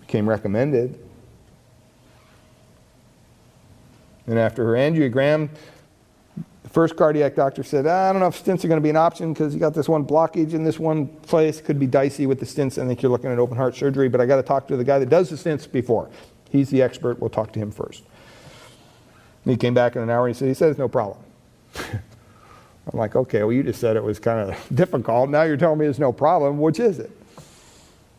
Became 0.01 0.29
recommended. 0.29 0.99
And 4.27 4.39
after 4.39 4.65
her 4.65 4.73
angiogram, 4.73 5.49
the 6.63 6.69
first 6.69 6.97
cardiac 6.97 7.35
doctor 7.35 7.63
said, 7.63 7.87
ah, 7.87 8.09
I 8.09 8.13
don't 8.13 8.21
know 8.21 8.29
if 8.29 8.45
stents 8.45 8.65
are 8.65 8.69
going 8.69 8.81
to 8.81 8.83
be 8.83 8.91
an 8.91 8.97
option 8.97 9.33
because 9.33 9.55
you 9.55 9.61
got 9.61 9.75
this 9.75 9.89
one 9.89 10.05
blockage 10.05 10.53
in 10.53 10.65
this 10.65 10.79
one 10.79 11.07
place. 11.07 11.61
Could 11.61 11.79
be 11.79 11.87
dicey 11.87 12.27
with 12.27 12.41
the 12.41 12.47
stents. 12.47 12.83
I 12.83 12.87
think 12.87 13.03
you're 13.03 13.11
looking 13.11 13.31
at 13.31 13.39
open 13.39 13.57
heart 13.57 13.75
surgery, 13.75 14.09
but 14.09 14.21
I 14.21 14.27
got 14.27 14.37
to 14.37 14.43
talk 14.43 14.69
to 14.69 14.77
the 14.77 14.85
guy 14.85 14.99
that 14.99 15.09
does 15.09 15.31
the 15.31 15.37
stents 15.37 15.71
before. 15.71 16.11
He's 16.51 16.71
the 16.71 16.83
expert. 16.83 17.21
We'll 17.21 17.31
talk 17.31 17.53
to 17.53 17.59
him 17.59 17.71
first. 17.71 18.03
And 19.45 19.53
he 19.53 19.57
came 19.57 19.75
back 19.75 19.97
in 19.97 20.03
an 20.03 20.11
hour 20.11 20.27
and 20.27 20.35
he 20.35 20.39
said, 20.39 20.49
he 20.49 20.55
says, 20.55 20.77
no 20.79 20.89
problem. 20.89 21.19
I'm 22.91 22.99
like, 22.99 23.17
okay, 23.17 23.43
well, 23.43 23.53
you 23.53 23.63
just 23.63 23.81
said 23.81 23.97
it 23.97 24.03
was 24.03 24.19
kind 24.19 24.51
of 24.51 24.57
difficult. 24.75 25.31
Now 25.31 25.43
you're 25.43 25.57
telling 25.57 25.79
me 25.79 25.87
there's 25.87 25.99
no 25.99 26.13
problem. 26.13 26.59
Which 26.59 26.81
is 26.81 26.99
it? 26.99 27.11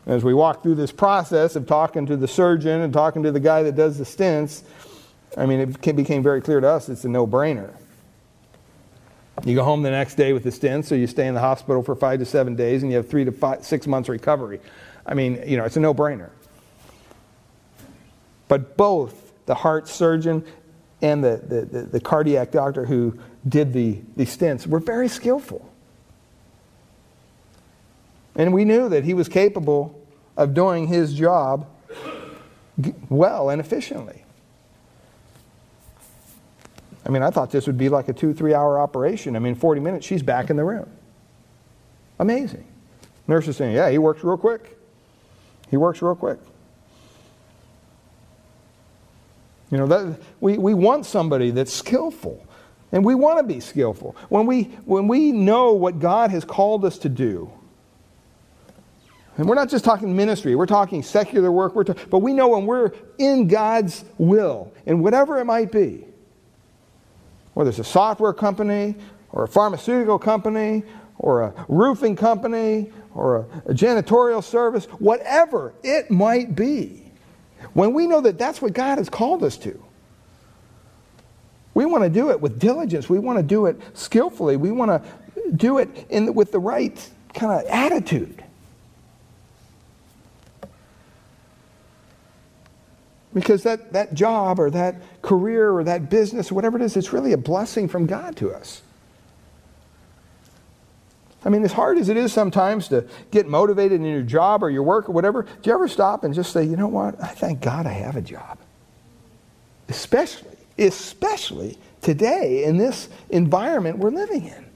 As 0.06 0.24
we 0.24 0.32
walk 0.32 0.62
through 0.62 0.76
this 0.76 0.92
process 0.92 1.56
of 1.56 1.66
talking 1.66 2.06
to 2.06 2.16
the 2.16 2.28
surgeon 2.28 2.80
and 2.80 2.92
talking 2.92 3.22
to 3.22 3.32
the 3.32 3.40
guy 3.40 3.62
that 3.62 3.76
does 3.76 3.98
the 3.98 4.04
stents, 4.04 4.62
I 5.36 5.46
mean, 5.46 5.60
it 5.60 5.96
became 5.96 6.22
very 6.22 6.40
clear 6.40 6.60
to 6.60 6.68
us 6.68 6.88
it's 6.88 7.04
a 7.04 7.08
no 7.08 7.26
brainer. 7.26 7.72
You 9.44 9.54
go 9.54 9.64
home 9.64 9.82
the 9.82 9.90
next 9.90 10.16
day 10.16 10.32
with 10.32 10.42
the 10.42 10.50
stents, 10.50 10.86
so 10.86 10.94
you 10.94 11.06
stay 11.06 11.26
in 11.26 11.34
the 11.34 11.40
hospital 11.40 11.82
for 11.82 11.94
five 11.94 12.18
to 12.18 12.24
seven 12.24 12.56
days, 12.56 12.82
and 12.82 12.90
you 12.90 12.96
have 12.96 13.08
three 13.08 13.24
to 13.24 13.32
five, 13.32 13.64
six 13.64 13.86
months 13.86 14.08
recovery. 14.08 14.60
I 15.06 15.14
mean, 15.14 15.42
you 15.46 15.56
know, 15.56 15.64
it's 15.64 15.76
a 15.76 15.80
no 15.80 15.94
brainer. 15.94 16.30
But 18.48 18.76
both 18.76 19.32
the 19.46 19.54
heart 19.54 19.88
surgeon 19.88 20.44
and 21.02 21.24
the, 21.24 21.40
the, 21.46 21.60
the, 21.62 21.82
the 21.82 22.00
cardiac 22.00 22.50
doctor 22.50 22.84
who 22.84 23.18
did 23.48 23.72
the, 23.72 24.00
the 24.16 24.24
stents 24.24 24.66
were 24.66 24.80
very 24.80 25.08
skillful. 25.08 25.70
And 28.34 28.52
we 28.52 28.64
knew 28.64 28.88
that 28.88 29.04
he 29.04 29.14
was 29.14 29.28
capable 29.28 29.98
of 30.36 30.54
doing 30.54 30.86
his 30.86 31.14
job 31.14 31.66
well 33.08 33.50
and 33.50 33.60
efficiently. 33.60 34.24
I 37.04 37.08
mean, 37.08 37.22
I 37.22 37.30
thought 37.30 37.50
this 37.50 37.66
would 37.66 37.78
be 37.78 37.88
like 37.88 38.08
a 38.08 38.12
two, 38.12 38.32
three 38.32 38.54
hour 38.54 38.78
operation. 38.78 39.36
I 39.36 39.38
mean, 39.38 39.54
40 39.54 39.80
minutes, 39.80 40.06
she's 40.06 40.22
back 40.22 40.50
in 40.50 40.56
the 40.56 40.64
room. 40.64 40.88
Amazing. 42.18 42.64
Nurse 43.26 43.48
is 43.48 43.56
saying, 43.56 43.74
Yeah, 43.74 43.90
he 43.90 43.98
works 43.98 44.22
real 44.22 44.36
quick. 44.36 44.78
He 45.70 45.76
works 45.76 46.02
real 46.02 46.14
quick. 46.14 46.38
You 49.70 49.78
know, 49.78 49.86
that, 49.86 50.20
we, 50.40 50.58
we 50.58 50.74
want 50.74 51.06
somebody 51.06 51.50
that's 51.50 51.72
skillful. 51.72 52.46
And 52.92 53.04
we 53.04 53.14
want 53.14 53.38
to 53.38 53.44
be 53.44 53.60
skillful. 53.60 54.16
When 54.28 54.46
we, 54.46 54.64
when 54.84 55.06
we 55.06 55.30
know 55.30 55.72
what 55.72 56.00
God 56.00 56.30
has 56.30 56.44
called 56.44 56.84
us 56.84 56.98
to 56.98 57.08
do, 57.08 57.50
and 59.36 59.48
we're 59.48 59.54
not 59.54 59.70
just 59.70 59.84
talking 59.84 60.14
ministry, 60.14 60.54
we're 60.54 60.66
talking 60.66 61.02
secular 61.02 61.52
work, 61.52 61.74
we're 61.74 61.84
but 61.84 62.18
we 62.18 62.32
know 62.32 62.48
when 62.48 62.66
we're 62.66 62.90
in 63.18 63.46
God's 63.46 64.04
will, 64.18 64.72
and 64.86 65.02
whatever 65.02 65.38
it 65.38 65.44
might 65.44 65.70
be, 65.70 66.04
whether 67.54 67.70
it's 67.70 67.78
a 67.78 67.84
software 67.84 68.32
company, 68.32 68.96
or 69.30 69.44
a 69.44 69.48
pharmaceutical 69.48 70.18
company, 70.18 70.82
or 71.18 71.42
a 71.42 71.66
roofing 71.68 72.16
company, 72.16 72.92
or 73.14 73.36
a, 73.36 73.70
a 73.70 73.74
janitorial 73.74 74.42
service, 74.42 74.86
whatever 74.86 75.74
it 75.84 76.10
might 76.10 76.56
be, 76.56 76.99
when 77.72 77.92
we 77.92 78.06
know 78.06 78.20
that 78.20 78.38
that's 78.38 78.60
what 78.60 78.72
God 78.72 78.98
has 78.98 79.08
called 79.08 79.42
us 79.42 79.56
to, 79.58 79.82
we 81.74 81.86
want 81.86 82.04
to 82.04 82.10
do 82.10 82.30
it 82.30 82.40
with 82.40 82.58
diligence. 82.58 83.08
We 83.08 83.18
want 83.18 83.38
to 83.38 83.42
do 83.42 83.66
it 83.66 83.80
skillfully. 83.94 84.56
We 84.56 84.70
want 84.70 84.90
to 84.90 85.52
do 85.52 85.78
it 85.78 86.06
in, 86.10 86.34
with 86.34 86.52
the 86.52 86.58
right 86.58 87.10
kind 87.32 87.52
of 87.52 87.66
attitude. 87.70 88.42
Because 93.32 93.62
that, 93.62 93.92
that 93.92 94.14
job 94.14 94.58
or 94.58 94.70
that 94.70 94.96
career 95.22 95.70
or 95.72 95.84
that 95.84 96.10
business, 96.10 96.50
or 96.50 96.56
whatever 96.56 96.76
it 96.76 96.82
is, 96.82 96.96
it's 96.96 97.12
really 97.12 97.32
a 97.32 97.38
blessing 97.38 97.86
from 97.86 98.06
God 98.06 98.36
to 98.36 98.50
us. 98.52 98.82
I 101.44 101.48
mean, 101.48 101.64
as 101.64 101.72
hard 101.72 101.98
as 101.98 102.08
it 102.08 102.16
is 102.16 102.32
sometimes 102.32 102.88
to 102.88 103.06
get 103.30 103.46
motivated 103.46 104.00
in 104.00 104.06
your 104.06 104.22
job 104.22 104.62
or 104.62 104.70
your 104.70 104.82
work 104.82 105.08
or 105.08 105.12
whatever, 105.12 105.44
do 105.44 105.50
you 105.64 105.72
ever 105.72 105.88
stop 105.88 106.24
and 106.24 106.34
just 106.34 106.52
say, 106.52 106.64
you 106.64 106.76
know 106.76 106.88
what? 106.88 107.22
I 107.22 107.28
thank 107.28 107.60
God 107.60 107.86
I 107.86 107.92
have 107.92 108.16
a 108.16 108.22
job. 108.22 108.58
Especially 109.88 110.50
especially 110.80 111.78
today 112.00 112.64
in 112.64 112.78
this 112.78 113.08
environment 113.28 113.98
we're 113.98 114.10
living 114.10 114.46
in. 114.46 114.66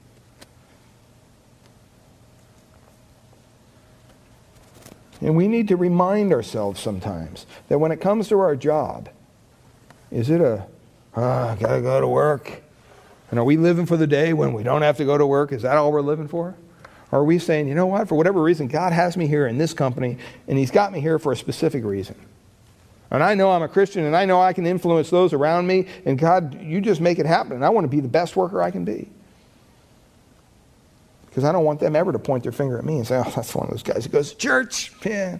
And 5.21 5.35
we 5.35 5.47
need 5.47 5.69
to 5.69 5.75
remind 5.75 6.31
ourselves 6.31 6.79
sometimes 6.79 7.45
that 7.69 7.79
when 7.79 7.91
it 7.91 7.99
comes 7.99 8.27
to 8.27 8.39
our 8.39 8.55
job, 8.55 9.09
is 10.11 10.29
it 10.29 10.41
a, 10.41 10.67
oh, 11.15 11.55
gotta 11.59 11.81
go 11.81 11.99
to 11.99 12.07
work? 12.07 12.61
And 13.35 13.41
are 13.41 13.43
we 13.43 13.57
living 13.57 13.85
for 13.85 13.97
the 13.97 14.07
day 14.07 14.31
when 14.31 14.53
we 14.53 14.63
don't 14.63 14.81
have 14.81 14.95
to 14.95 15.03
go 15.03 15.17
to 15.17 15.27
work? 15.27 15.51
Is 15.51 15.63
that 15.63 15.75
all 15.75 15.91
we're 15.91 15.99
living 15.99 16.29
for? 16.29 16.55
Or 17.11 17.19
are 17.19 17.23
we 17.25 17.37
saying, 17.37 17.67
you 17.67 17.75
know 17.75 17.85
what, 17.85 18.07
for 18.07 18.15
whatever 18.15 18.41
reason, 18.41 18.69
God 18.69 18.93
has 18.93 19.17
me 19.17 19.27
here 19.27 19.45
in 19.47 19.57
this 19.57 19.73
company, 19.73 20.17
and 20.47 20.57
He's 20.57 20.71
got 20.71 20.93
me 20.93 21.01
here 21.01 21.19
for 21.19 21.33
a 21.33 21.35
specific 21.35 21.83
reason? 21.83 22.15
And 23.11 23.21
I 23.21 23.33
know 23.33 23.51
I'm 23.51 23.61
a 23.61 23.67
Christian 23.67 24.05
and 24.05 24.15
I 24.15 24.23
know 24.23 24.41
I 24.41 24.53
can 24.53 24.65
influence 24.65 25.09
those 25.09 25.33
around 25.33 25.67
me. 25.67 25.85
And 26.05 26.17
God, 26.17 26.61
you 26.61 26.79
just 26.79 27.01
make 27.01 27.19
it 27.19 27.25
happen. 27.25 27.51
And 27.51 27.65
I 27.65 27.71
want 27.71 27.83
to 27.83 27.89
be 27.89 27.99
the 27.99 28.07
best 28.07 28.37
worker 28.37 28.63
I 28.63 28.71
can 28.71 28.85
be. 28.85 29.09
Because 31.25 31.43
I 31.43 31.51
don't 31.51 31.65
want 31.65 31.81
them 31.81 31.93
ever 31.93 32.13
to 32.13 32.19
point 32.19 32.43
their 32.43 32.53
finger 32.53 32.77
at 32.77 32.85
me 32.85 32.95
and 32.95 33.05
say, 33.05 33.17
oh, 33.17 33.33
that's 33.35 33.53
one 33.53 33.65
of 33.65 33.71
those 33.71 33.83
guys 33.83 34.05
who 34.05 34.11
goes 34.11 34.31
to 34.31 34.37
church. 34.37 34.93
Yeah. 35.03 35.39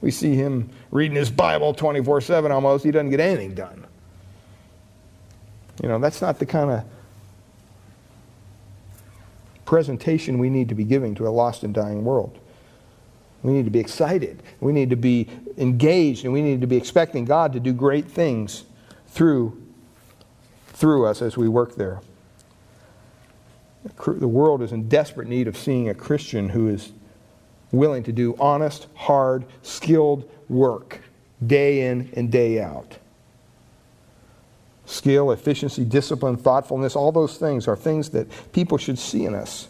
We 0.00 0.10
see 0.10 0.34
him 0.34 0.68
reading 0.90 1.16
his 1.16 1.30
Bible 1.30 1.74
24 1.74 2.22
7 2.22 2.50
almost. 2.50 2.82
He 2.82 2.90
doesn't 2.90 3.10
get 3.10 3.20
anything 3.20 3.54
done. 3.54 3.86
You 5.80 5.88
know, 5.88 6.00
that's 6.00 6.20
not 6.20 6.40
the 6.40 6.46
kind 6.46 6.72
of 6.72 6.84
presentation 9.66 10.38
we 10.38 10.48
need 10.48 10.70
to 10.70 10.74
be 10.74 10.84
giving 10.84 11.14
to 11.16 11.26
a 11.26 11.30
lost 11.30 11.62
and 11.62 11.74
dying 11.74 12.04
world. 12.04 12.38
We 13.42 13.52
need 13.52 13.66
to 13.66 13.70
be 13.70 13.80
excited. 13.80 14.42
We 14.60 14.72
need 14.72 14.88
to 14.90 14.96
be 14.96 15.28
engaged, 15.58 16.24
and 16.24 16.32
we 16.32 16.40
need 16.40 16.62
to 16.62 16.66
be 16.66 16.76
expecting 16.76 17.26
God 17.26 17.52
to 17.52 17.60
do 17.60 17.72
great 17.72 18.06
things 18.06 18.64
through, 19.08 19.62
through 20.68 21.06
us 21.06 21.20
as 21.20 21.36
we 21.36 21.48
work 21.48 21.76
there. 21.76 22.00
The 24.06 24.26
world 24.26 24.62
is 24.62 24.72
in 24.72 24.88
desperate 24.88 25.28
need 25.28 25.46
of 25.46 25.56
seeing 25.56 25.88
a 25.88 25.94
Christian 25.94 26.48
who 26.48 26.68
is 26.68 26.92
willing 27.70 28.02
to 28.04 28.12
do 28.12 28.34
honest, 28.40 28.86
hard, 28.94 29.44
skilled 29.62 30.28
work 30.48 31.00
day 31.46 31.88
in 31.88 32.10
and 32.14 32.30
day 32.32 32.60
out. 32.60 32.98
Skill, 34.86 35.32
efficiency, 35.32 35.84
discipline, 35.84 36.36
thoughtfulness, 36.36 36.96
all 36.96 37.12
those 37.12 37.36
things 37.36 37.68
are 37.68 37.76
things 37.76 38.10
that 38.10 38.28
people 38.52 38.78
should 38.78 38.98
see 38.98 39.24
in 39.24 39.34
us. 39.34 39.68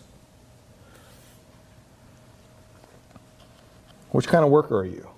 Which 4.11 4.29
kind 4.29 4.45
of 4.45 4.51
worker 4.51 4.79
are 4.79 4.85
you? 4.85 5.09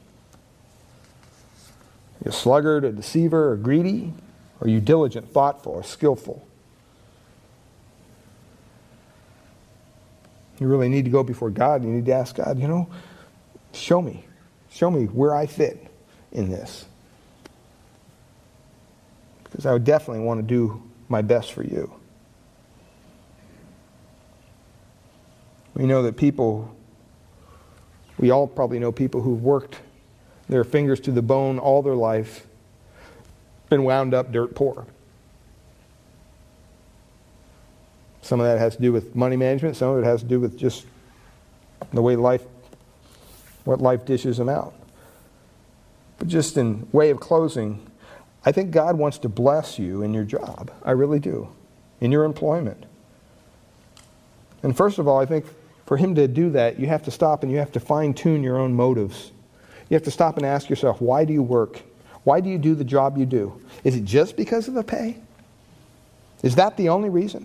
Are 2.14 2.25
you 2.25 2.31
a 2.31 2.33
sluggard, 2.33 2.85
a 2.85 2.93
deceiver, 2.93 3.52
or 3.52 3.57
greedy? 3.57 4.12
Are 4.61 4.69
you 4.69 4.81
diligent, 4.81 5.33
thoughtful, 5.33 5.73
or 5.73 5.83
skillful? 5.83 6.47
You 10.61 10.67
really 10.67 10.88
need 10.88 11.05
to 11.05 11.11
go 11.11 11.23
before 11.23 11.50
God. 11.50 11.85
You 11.85 11.90
need 11.90 12.07
to 12.07 12.12
ask 12.12 12.37
God, 12.37 12.59
you 12.59 12.67
know, 12.67 12.88
show 13.73 14.02
me. 14.02 14.25
Show 14.71 14.90
me 14.90 15.05
where 15.05 15.35
I 15.35 15.47
fit 15.47 15.87
in 16.33 16.50
this. 16.50 16.85
Because 19.50 19.67
I 19.67 19.73
would 19.73 19.85
definitely 19.85 20.25
want 20.25 20.40
to 20.40 20.47
do 20.47 20.83
my 21.09 21.23
best 21.23 21.52
for 21.52 21.62
you. 21.62 21.93
We 25.75 25.87
know 25.87 26.02
that 26.02 26.17
people, 26.17 26.75
we 28.19 28.31
all 28.31 28.47
probably 28.47 28.78
know 28.78 28.90
people 28.93 29.23
who've 29.23 29.43
worked 29.43 29.78
their 30.49 30.64
fingers 30.64 30.99
to 31.00 31.12
the 31.12 31.23
bone 31.23 31.59
all 31.59 31.83
their 31.83 31.95
life, 31.95 32.47
been 33.69 33.85
wound 33.85 34.14
up 34.14 34.33
dirt 34.33 34.55
poor. 34.55 34.87
Some 38.23 38.40
of 38.40 38.47
that 38.47 38.59
has 38.59 38.76
to 38.76 38.83
do 38.83 38.93
with 38.93 39.14
money 39.14 39.37
management, 39.37 39.76
some 39.76 39.90
of 39.90 40.02
it 40.02 40.05
has 40.05 40.21
to 40.21 40.26
do 40.26 40.40
with 40.40 40.59
just 40.59 40.85
the 41.93 42.02
way 42.02 42.17
life, 42.17 42.43
what 43.64 43.81
life 43.81 44.05
dishes 44.05 44.37
them 44.37 44.49
out. 44.49 44.75
But 46.19 46.28
just 46.28 46.57
in 46.57 46.88
way 46.93 47.11
of 47.11 47.21
closing, 47.21 47.88
I 48.49 48.52
think 48.52 48.71
God 48.71 48.97
wants 48.97 49.19
to 49.19 49.28
bless 49.28 49.78
you 49.78 50.00
in 50.00 50.14
your 50.14 50.25
job. 50.25 50.71
I 50.83 50.93
really 50.93 51.19
do. 51.19 51.50
In 52.00 52.11
your 52.11 52.25
employment. 52.25 52.87
And 54.62 54.75
first 54.75 54.99
of 54.99 55.07
all, 55.07 55.21
I 55.21 55.26
think 55.26 55.45
for 55.85 55.99
Him 55.99 56.14
to 56.14 56.26
do 56.26 56.49
that, 56.52 56.81
you 56.81 56.87
have 56.87 57.02
to 57.02 57.11
stop 57.11 57.43
and 57.43 57.52
you 57.52 57.59
have 57.59 57.73
to 57.73 57.81
fine 57.81 58.14
tune 58.14 58.43
your 58.43 58.57
own 58.57 58.73
motives. 58.73 59.33
You 59.90 59.97
have 59.97 60.05
to 60.05 60.11
stop 60.11 60.38
and 60.38 60.47
ask 60.47 60.71
yourself, 60.71 60.99
why 60.99 61.26
do 61.26 61.35
you 61.35 61.43
work? 61.43 61.83
Why 62.25 62.40
do 62.40 62.49
you 62.49 62.57
do 62.57 62.75
the 62.75 62.85
job 62.85 63.19
you 63.19 63.26
do? 63.26 63.61
Is 63.85 63.95
it 63.95 64.07
just 64.07 64.35
because 64.35 64.67
of 64.67 64.73
the 64.73 64.83
pay? 64.83 65.19
Is 66.43 66.55
that 66.55 66.78
the 66.78 66.88
only 66.88 67.11
reason? 67.11 67.45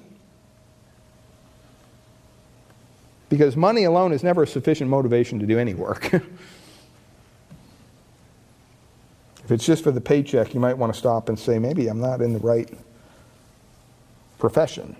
Because 3.28 3.58
money 3.58 3.84
alone 3.84 4.14
is 4.14 4.24
never 4.24 4.44
a 4.44 4.48
sufficient 4.48 4.90
motivation 4.90 5.40
to 5.40 5.46
do 5.46 5.60
any 5.60 5.74
work. 5.74 6.14
if 9.46 9.52
it's 9.52 9.66
just 9.66 9.84
for 9.84 9.92
the 9.92 10.02
paycheck, 10.02 10.54
you 10.54 10.60
might 10.60 10.78
want 10.78 10.94
to 10.94 10.98
stop 10.98 11.30
and 11.30 11.38
say, 11.38 11.60
maybe 11.60 11.88
I'm 11.88 12.00
not 12.00 12.22
in 12.22 12.34
the 12.34 12.40
right 12.40 12.70
profession. 14.40 14.96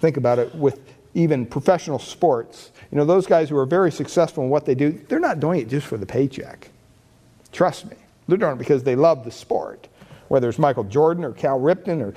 Think 0.00 0.16
about 0.16 0.38
it 0.38 0.54
with 0.54 0.80
even 1.14 1.46
professional 1.46 1.98
sports. 1.98 2.70
You 2.90 2.98
know, 2.98 3.04
those 3.04 3.26
guys 3.26 3.48
who 3.48 3.56
are 3.56 3.66
very 3.66 3.90
successful 3.92 4.44
in 4.44 4.50
what 4.50 4.64
they 4.64 4.74
do, 4.74 4.92
they're 5.08 5.20
not 5.20 5.40
doing 5.40 5.60
it 5.60 5.68
just 5.68 5.86
for 5.86 5.96
the 5.96 6.06
paycheck. 6.06 6.70
Trust 7.52 7.90
me. 7.90 7.96
They're 8.28 8.38
doing 8.38 8.52
it 8.52 8.58
because 8.58 8.84
they 8.84 8.96
love 8.96 9.24
the 9.24 9.30
sport 9.30 9.88
whether 10.30 10.48
it's 10.48 10.60
Michael 10.60 10.84
Jordan 10.84 11.24
or 11.24 11.32
Cal 11.32 11.58
Ripken 11.58 12.00
or 12.00 12.14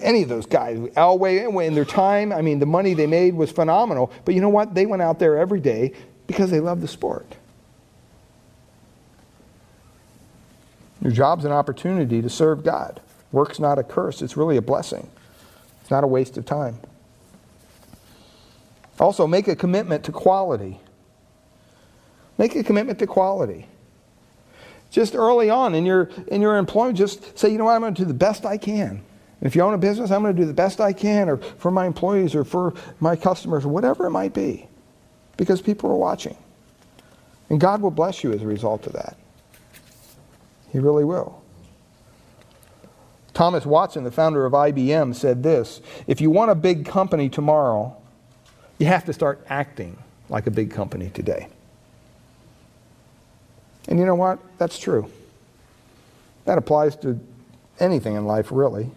any 0.00 0.22
of 0.22 0.28
those 0.28 0.46
guys, 0.46 0.78
Elway, 0.78 1.66
in 1.66 1.74
their 1.74 1.84
time, 1.84 2.32
I 2.32 2.42
mean, 2.42 2.60
the 2.60 2.66
money 2.66 2.94
they 2.94 3.08
made 3.08 3.34
was 3.34 3.50
phenomenal. 3.50 4.12
But 4.24 4.36
you 4.36 4.40
know 4.40 4.48
what? 4.48 4.72
They 4.72 4.86
went 4.86 5.02
out 5.02 5.18
there 5.18 5.36
every 5.36 5.58
day 5.58 5.92
because 6.28 6.52
they 6.52 6.60
loved 6.60 6.80
the 6.80 6.86
sport. 6.86 7.26
Your 11.02 11.12
job's 11.12 11.44
an 11.44 11.52
opportunity 11.52 12.20
to 12.20 12.28
serve 12.28 12.62
God. 12.62 13.00
Work's 13.32 13.58
not 13.58 13.78
a 13.78 13.82
curse, 13.82 14.22
it's 14.22 14.36
really 14.36 14.56
a 14.56 14.62
blessing. 14.62 15.08
It's 15.80 15.90
not 15.90 16.04
a 16.04 16.06
waste 16.06 16.36
of 16.36 16.44
time. 16.44 16.78
Also, 18.98 19.26
make 19.26 19.48
a 19.48 19.56
commitment 19.56 20.04
to 20.04 20.12
quality. 20.12 20.78
Make 22.36 22.54
a 22.54 22.62
commitment 22.62 22.98
to 22.98 23.06
quality. 23.06 23.66
Just 24.90 25.14
early 25.14 25.48
on 25.48 25.74
in 25.74 25.86
your, 25.86 26.10
in 26.28 26.40
your 26.40 26.56
employment, 26.56 26.98
just 26.98 27.38
say, 27.38 27.48
you 27.50 27.58
know 27.58 27.64
what, 27.64 27.74
I'm 27.74 27.80
going 27.80 27.94
to 27.94 28.02
do 28.02 28.06
the 28.06 28.12
best 28.12 28.44
I 28.44 28.58
can. 28.58 28.88
And 28.88 29.46
if 29.46 29.56
you 29.56 29.62
own 29.62 29.72
a 29.72 29.78
business, 29.78 30.10
I'm 30.10 30.22
going 30.22 30.34
to 30.34 30.42
do 30.42 30.46
the 30.46 30.52
best 30.52 30.80
I 30.80 30.92
can, 30.92 31.28
or 31.28 31.36
for 31.36 31.70
my 31.70 31.86
employees, 31.86 32.34
or 32.34 32.44
for 32.44 32.74
my 32.98 33.16
customers, 33.16 33.64
or 33.64 33.68
whatever 33.68 34.06
it 34.06 34.10
might 34.10 34.34
be, 34.34 34.68
because 35.36 35.62
people 35.62 35.90
are 35.90 35.96
watching. 35.96 36.36
And 37.48 37.60
God 37.60 37.80
will 37.80 37.90
bless 37.90 38.22
you 38.22 38.32
as 38.32 38.42
a 38.42 38.46
result 38.46 38.86
of 38.86 38.92
that. 38.94 39.16
He 40.72 40.78
really 40.78 41.04
will. 41.04 41.42
Thomas 43.34 43.64
Watson, 43.64 44.04
the 44.04 44.10
founder 44.10 44.44
of 44.44 44.52
IBM, 44.52 45.14
said 45.14 45.42
this 45.42 45.80
If 46.06 46.20
you 46.20 46.30
want 46.30 46.50
a 46.50 46.54
big 46.54 46.84
company 46.84 47.28
tomorrow, 47.28 47.96
you 48.78 48.86
have 48.86 49.04
to 49.06 49.12
start 49.12 49.44
acting 49.48 49.98
like 50.28 50.46
a 50.46 50.50
big 50.50 50.70
company 50.70 51.10
today. 51.10 51.48
And 53.88 53.98
you 53.98 54.06
know 54.06 54.14
what? 54.14 54.38
That's 54.58 54.78
true. 54.78 55.10
That 56.44 56.58
applies 56.58 56.96
to 56.96 57.18
anything 57.78 58.14
in 58.14 58.26
life, 58.26 58.48
really. 58.50 58.90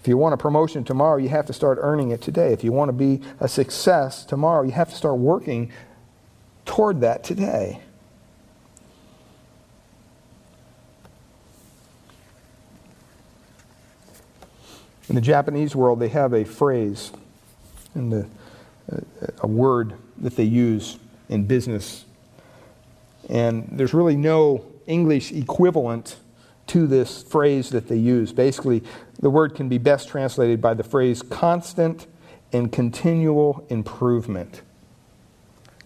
If 0.00 0.06
you 0.06 0.16
want 0.16 0.34
a 0.34 0.36
promotion 0.36 0.84
tomorrow, 0.84 1.16
you 1.16 1.28
have 1.28 1.46
to 1.46 1.52
start 1.52 1.78
earning 1.80 2.10
it 2.10 2.22
today. 2.22 2.52
If 2.52 2.62
you 2.62 2.72
want 2.72 2.88
to 2.88 2.92
be 2.92 3.20
a 3.40 3.48
success 3.48 4.24
tomorrow, 4.24 4.62
you 4.62 4.70
have 4.72 4.90
to 4.90 4.94
start 4.94 5.18
working 5.18 5.72
toward 6.64 7.00
that 7.00 7.24
today. 7.24 7.80
In 15.08 15.14
the 15.14 15.20
Japanese 15.20 15.74
world, 15.74 16.00
they 16.00 16.08
have 16.08 16.32
a 16.32 16.44
phrase 16.44 17.12
and 17.94 18.12
a, 18.12 18.26
a 19.40 19.46
word 19.46 19.94
that 20.18 20.36
they 20.36 20.44
use 20.44 20.98
in 21.28 21.46
business 21.46 22.04
and 23.28 23.68
there's 23.72 23.94
really 23.94 24.16
no 24.16 24.64
English 24.86 25.32
equivalent 25.32 26.16
to 26.68 26.86
this 26.86 27.22
phrase 27.22 27.70
that 27.70 27.88
they 27.88 27.96
use. 27.96 28.32
Basically, 28.32 28.82
the 29.20 29.30
word 29.30 29.54
can 29.54 29.68
be 29.68 29.78
best 29.78 30.08
translated 30.08 30.60
by 30.60 30.74
the 30.74 30.84
phrase 30.84 31.22
constant 31.22 32.06
and 32.52 32.72
continual 32.72 33.66
improvement. 33.68 34.62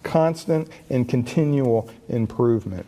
Constant 0.02 0.68
and 0.90 1.08
continual 1.08 1.90
improvement. 2.08 2.86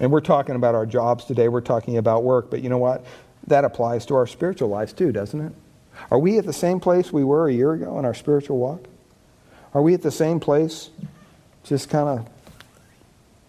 And 0.00 0.10
we're 0.10 0.20
talking 0.20 0.56
about 0.56 0.74
our 0.74 0.86
jobs 0.86 1.24
today, 1.24 1.48
we're 1.48 1.60
talking 1.60 1.96
about 1.98 2.24
work, 2.24 2.50
but 2.50 2.62
you 2.62 2.68
know 2.68 2.78
what? 2.78 3.04
That 3.46 3.64
applies 3.64 4.06
to 4.06 4.14
our 4.14 4.26
spiritual 4.26 4.68
lives 4.68 4.92
too, 4.92 5.12
doesn't 5.12 5.40
it? 5.40 5.52
Are 6.10 6.18
we 6.18 6.38
at 6.38 6.46
the 6.46 6.52
same 6.52 6.80
place 6.80 7.12
we 7.12 7.24
were 7.24 7.48
a 7.48 7.52
year 7.52 7.72
ago 7.72 7.98
in 7.98 8.04
our 8.04 8.14
spiritual 8.14 8.58
walk? 8.58 8.86
Are 9.74 9.82
we 9.82 9.94
at 9.94 10.02
the 10.02 10.10
same 10.10 10.40
place 10.40 10.90
just 11.64 11.88
kind 11.88 12.08
of 12.08 12.28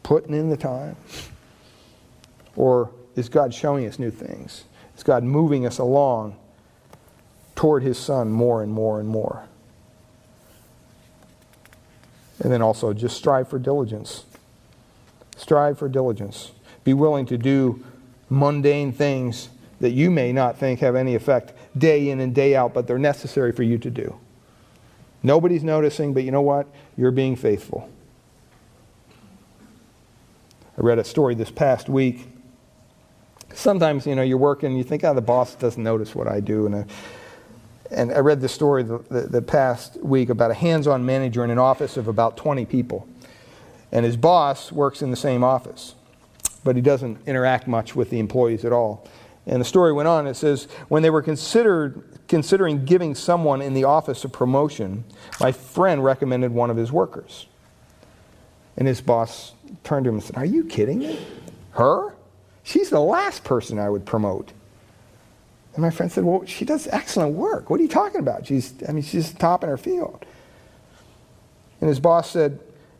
putting 0.04 0.34
in 0.34 0.50
the 0.50 0.58
time? 0.58 0.96
Or 2.56 2.92
is 3.16 3.30
God 3.30 3.54
showing 3.54 3.86
us 3.86 4.00
new 4.00 4.12
things? 4.12 4.64
Is 4.98 5.04
God 5.04 5.24
moving 5.24 5.66
us 5.66 5.78
along 5.78 6.36
toward 7.56 7.84
His 7.84 7.98
Son 7.98 8.32
more 8.32 8.62
and 8.62 8.72
more 8.72 9.00
and 9.00 9.08
more? 9.08 9.48
And 12.40 12.52
then 12.52 12.62
also 12.62 12.94
just 12.94 13.16
strive 13.16 13.48
for 13.48 13.60
diligence. 13.60 14.26
Strive 15.38 15.80
for 15.80 15.90
diligence. 15.90 16.52
Be 16.84 16.94
willing 16.94 17.26
to 17.28 17.38
do 17.38 17.84
mundane 18.30 18.92
things 18.92 19.50
that 19.80 19.92
you 19.92 20.10
may 20.10 20.32
not 20.32 20.58
think 20.58 20.80
have 20.80 20.96
any 20.96 21.16
effect 21.16 21.54
day 21.78 22.10
in 22.10 22.20
and 22.20 22.34
day 22.34 22.56
out, 22.56 22.74
but 22.74 22.88
they're 22.88 22.98
necessary 22.98 23.52
for 23.52 23.64
you 23.64 23.78
to 23.78 23.90
do. 23.90 24.18
Nobody's 25.22 25.64
noticing, 25.64 26.14
but 26.14 26.24
you 26.24 26.32
know 26.32 26.42
what? 26.42 26.68
You're 26.96 27.12
being 27.12 27.36
faithful. 27.36 27.90
I 30.78 30.82
read 30.82 31.00
a 31.00 31.04
story 31.04 31.36
this 31.36 31.52
past 31.52 31.90
week. 31.90 32.28
Sometimes, 33.54 34.06
you 34.06 34.16
know, 34.16 34.22
you're 34.22 34.38
working, 34.38 34.76
you 34.76 34.84
think, 34.84 35.04
oh, 35.04 35.14
the 35.14 35.22
boss 35.22 35.56
doesn't 35.56 35.82
notice 35.82 36.14
what 36.14 36.28
I 36.28 36.42
do. 36.42 36.66
And, 36.66 36.76
I, 36.76 36.80
uh, 36.80 36.86
and 37.92 38.12
I 38.12 38.20
read 38.20 38.42
this 38.42 38.52
story 38.52 38.84
the, 38.84 38.98
the, 39.10 39.22
the 39.22 39.42
past 39.42 39.98
week 40.04 40.30
about 40.30 40.52
a 40.52 40.54
hands 40.54 40.88
on 40.88 41.06
manager 41.06 41.44
in 41.44 41.52
an 41.52 41.60
office 41.60 41.98
of 41.98 42.08
about 42.08 42.36
20 42.36 42.66
people. 42.66 43.08
And 43.92 44.06
his 44.06 44.18
boss 44.18 44.72
works 44.72 45.02
in 45.02 45.12
the 45.12 45.18
same 45.18 45.44
office, 45.44 45.96
but 46.64 46.76
he 46.76 46.82
doesn't 46.82 47.20
interact 47.26 47.68
much 47.68 47.96
with 47.96 48.10
the 48.10 48.20
employees 48.20 48.66
at 48.66 48.74
all. 48.74 49.08
And 49.48 49.62
the 49.62 49.66
story 49.66 49.94
went 49.94 50.08
on. 50.08 50.26
It 50.28 50.36
says, 50.36 50.68
when 50.88 51.04
they 51.04 51.10
were 51.10 51.22
considered, 51.22 52.04
considering 52.28 52.86
giving 52.86 53.14
someone 53.14 53.62
in 53.62 53.74
the 53.74 53.84
office 53.84 54.24
a 54.26 54.30
promotion, 54.30 55.04
my 55.40 55.52
friend 55.52 56.04
recommended 56.04 56.52
one 56.52 56.70
of 56.70 56.78
his 56.78 56.92
workers. 56.92 57.46
And 58.78 58.88
his 58.88 59.02
boss 59.02 59.54
turned 59.84 60.06
to 60.06 60.10
him 60.10 60.16
and 60.16 60.24
said, 60.24 60.38
Are 60.38 60.46
you 60.46 60.66
kidding 60.66 61.00
me? 61.00 61.26
Her? 61.72 62.16
She's 62.64 62.90
the 62.90 63.00
last 63.00 63.44
person 63.44 63.78
I 63.78 63.90
would 63.90 64.06
promote. 64.06 64.52
And 65.76 65.82
my 65.82 65.92
friend 65.92 66.12
said, 66.12 66.24
Well, 66.24 66.46
she 66.46 66.66
does 66.66 66.88
excellent 66.88 67.36
work. 67.36 67.70
What 67.70 67.80
are 67.80 67.84
you 67.84 67.90
talking 67.90 68.20
about? 68.20 68.48
She's, 68.48 68.74
I 68.88 68.92
mean, 68.92 69.04
she's 69.04 69.32
top 69.34 69.64
in 69.64 69.70
her 69.70 69.78
field. 69.78 70.26
And 71.80 71.88
his 71.88 72.00
boss 72.00 72.32
said, 72.32 72.60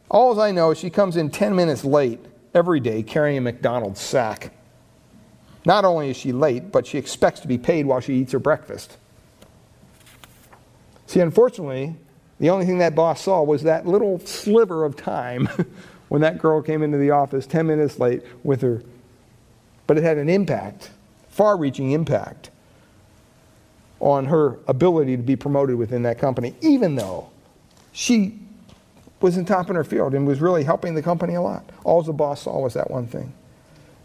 All 0.10 0.40
I 0.40 0.52
know 0.52 0.72
is 0.72 0.78
she 0.78 0.90
comes 0.90 1.18
in 1.18 1.30
10 1.30 1.56
minutes 1.56 1.84
late 1.84 2.20
every 2.54 2.80
day 2.80 3.02
carrying 3.02 3.40
a 3.40 3.42
McDonald's 3.42 4.00
sack. 4.00 4.54
Not 5.66 5.84
only 5.84 6.12
is 6.12 6.18
she 6.18 6.32
late, 6.32 6.72
but 6.72 6.86
she 6.86 6.98
expects 6.98 7.40
to 7.42 7.48
be 7.48 7.58
paid 7.58 7.86
while 7.86 8.00
she 8.00 8.14
eats 8.14 8.32
her 8.32 8.40
breakfast. 8.40 8.98
See, 11.08 11.20
unfortunately, 11.20 11.96
the 12.40 12.50
only 12.50 12.66
thing 12.66 12.78
that 12.80 12.96
boss 12.96 13.22
saw 13.22 13.42
was 13.42 13.64
that 13.64 13.88
little 13.88 14.20
sliver 14.20 14.86
of 14.86 14.96
time 14.96 15.48
when 16.10 16.22
that 16.22 16.38
girl 16.38 16.62
came 16.62 16.84
into 16.84 16.98
the 16.98 17.12
office 17.12 17.48
10 17.48 17.66
minutes 17.66 18.00
late 18.00 18.22
with 18.44 18.62
her. 18.62 18.84
But 19.88 19.98
it 19.98 20.04
had 20.04 20.18
an 20.18 20.30
impact, 20.30 20.92
far 21.30 21.58
reaching 21.58 21.92
impact, 21.92 22.50
on 24.00 24.26
her 24.26 24.60
ability 24.68 25.18
to 25.18 25.24
be 25.24 25.36
promoted 25.36 25.78
within 25.78 26.04
that 26.04 26.20
company, 26.20 26.54
even 26.62 26.96
though 26.96 27.30
she 27.92 28.40
was 29.22 29.38
in 29.38 29.46
top 29.46 29.70
in 29.70 29.76
her 29.76 29.84
field 29.84 30.14
and 30.14 30.28
was 30.28 30.42
really 30.42 30.64
helping 30.64 30.94
the 30.94 31.02
company 31.02 31.34
a 31.34 31.42
lot. 31.42 31.68
All 31.84 32.02
the 32.04 32.14
boss 32.14 32.44
saw 32.44 32.60
was 32.60 32.74
that 32.74 32.92
one 32.92 33.08
thing. 33.08 33.34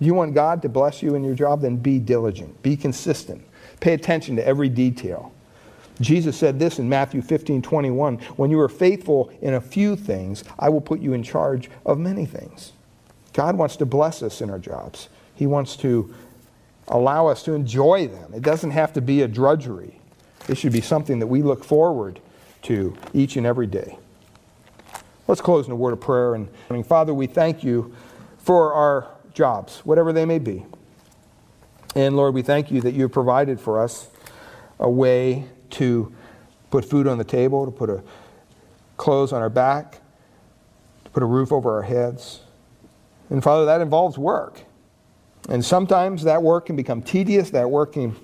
You 0.01 0.15
want 0.15 0.35
God 0.35 0.63
to 0.63 0.69
bless 0.69 1.03
you 1.03 1.15
in 1.15 1.23
your 1.23 1.35
job, 1.35 1.61
then 1.61 1.77
be 1.77 1.99
diligent, 1.99 2.63
be 2.63 2.77
consistent, 2.77 3.45
pay 3.81 3.93
attention 3.93 4.35
to 4.37 4.47
every 4.47 4.71
detail. 4.71 5.33
Jesus 6.01 6.37
said 6.37 6.59
this 6.59 6.79
in 6.79 6.89
Matthew 6.89 7.21
15 7.21 7.61
21 7.61 8.17
When 8.37 8.51
you 8.51 8.59
are 8.61 8.69
faithful 8.69 9.31
in 9.43 9.55
a 9.55 9.61
few 9.61 9.97
things, 9.97 10.43
I 10.59 10.71
will 10.71 10.81
put 10.81 11.01
you 11.01 11.13
in 11.13 11.23
charge 11.23 11.71
of 11.85 11.99
many 11.99 12.25
things. 12.25 12.73
God 13.35 13.57
wants 13.57 13.77
to 13.77 13.87
bless 13.87 14.23
us 14.23 14.41
in 14.41 14.51
our 14.51 14.59
jobs, 14.59 15.11
He 15.35 15.47
wants 15.47 15.77
to 15.77 16.15
allow 16.89 17.29
us 17.29 17.43
to 17.45 17.53
enjoy 17.53 18.09
them. 18.09 18.33
It 18.35 18.43
doesn't 18.43 18.73
have 18.73 18.95
to 18.95 19.01
be 19.01 19.23
a 19.23 19.29
drudgery, 19.29 20.01
it 20.49 20.57
should 20.57 20.73
be 20.73 20.81
something 20.81 21.19
that 21.19 21.27
we 21.27 21.43
look 21.43 21.63
forward 21.63 22.21
to 22.63 22.97
each 23.13 23.37
and 23.37 23.47
every 23.47 23.67
day. 23.67 23.99
Let's 25.29 25.41
close 25.41 25.67
in 25.67 25.73
a 25.73 25.77
word 25.77 25.93
of 25.93 26.01
prayer. 26.01 26.35
And 26.35 26.49
Father, 26.87 27.15
we 27.15 27.27
thank 27.27 27.63
you 27.63 27.95
for 28.39 28.73
our 28.73 29.07
jobs, 29.41 29.79
whatever 29.87 30.13
they 30.13 30.27
may 30.27 30.39
be. 30.39 30.67
And 31.97 32.15
Lord, 32.15 32.35
we 32.35 32.43
thank 32.43 32.71
you 32.71 32.83
that 32.83 32.93
you 32.93 33.03
have 33.05 33.13
provided 33.13 33.59
for 33.59 33.81
us 33.83 34.07
a 34.79 34.89
way 34.89 35.47
to 35.71 36.15
put 36.71 36.85
food 36.85 37.07
on 37.07 37.17
the 37.17 37.25
table, 37.25 37.65
to 37.65 37.73
put 37.73 37.89
a 37.89 38.03
clothes 38.99 39.33
on 39.33 39.41
our 39.41 39.49
back, 39.49 39.99
to 41.05 41.11
put 41.11 41.23
a 41.23 41.27
roof 41.27 41.53
over 41.53 41.75
our 41.75 41.83
heads. 41.83 42.41
And 43.31 43.43
Father, 43.43 43.65
that 43.65 43.81
involves 43.81 44.19
work. 44.19 44.61
And 45.49 45.65
sometimes 45.65 46.25
that 46.25 46.43
work 46.43 46.67
can 46.67 46.77
become 46.77 47.01
tedious, 47.01 47.49
that 47.51 47.71
work 47.71 47.95
can 47.95 48.15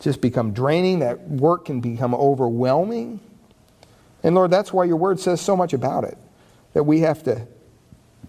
just 0.00 0.20
become 0.20 0.52
draining, 0.52 0.98
that 0.98 1.20
work 1.28 1.66
can 1.66 1.80
become 1.80 2.16
overwhelming. 2.16 3.20
And 4.24 4.34
Lord, 4.34 4.50
that's 4.50 4.72
why 4.72 4.86
your 4.86 4.96
word 4.96 5.20
says 5.20 5.40
so 5.40 5.56
much 5.56 5.72
about 5.72 6.02
it, 6.02 6.18
that 6.72 6.82
we 6.82 7.00
have 7.00 7.22
to 7.22 7.46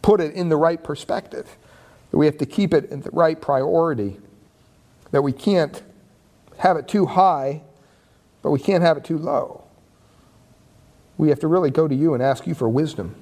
put 0.03 0.21
it 0.21 0.36
in 0.36 0.49
the 0.49 0.58
right 0.58 0.81
perspective 0.81 1.58
that 2.11 2.17
we 2.17 2.25
have 2.25 2.37
to 2.37 2.45
keep 2.45 2.73
it 2.73 2.89
in 2.91 3.01
the 3.01 3.11
right 3.11 3.39
priority, 3.39 4.17
that 5.11 5.21
we 5.21 5.31
can't 5.31 5.81
have 6.57 6.77
it 6.77 6.87
too 6.87 7.05
high, 7.05 7.61
but 8.41 8.51
we 8.51 8.59
can't 8.59 8.83
have 8.83 8.97
it 8.97 9.03
too 9.03 9.17
low. 9.17 9.63
We 11.17 11.29
have 11.29 11.39
to 11.39 11.47
really 11.47 11.71
go 11.71 11.87
to 11.87 11.95
you 11.95 12.13
and 12.13 12.21
ask 12.21 12.45
you 12.45 12.53
for 12.53 12.67
wisdom. 12.69 13.15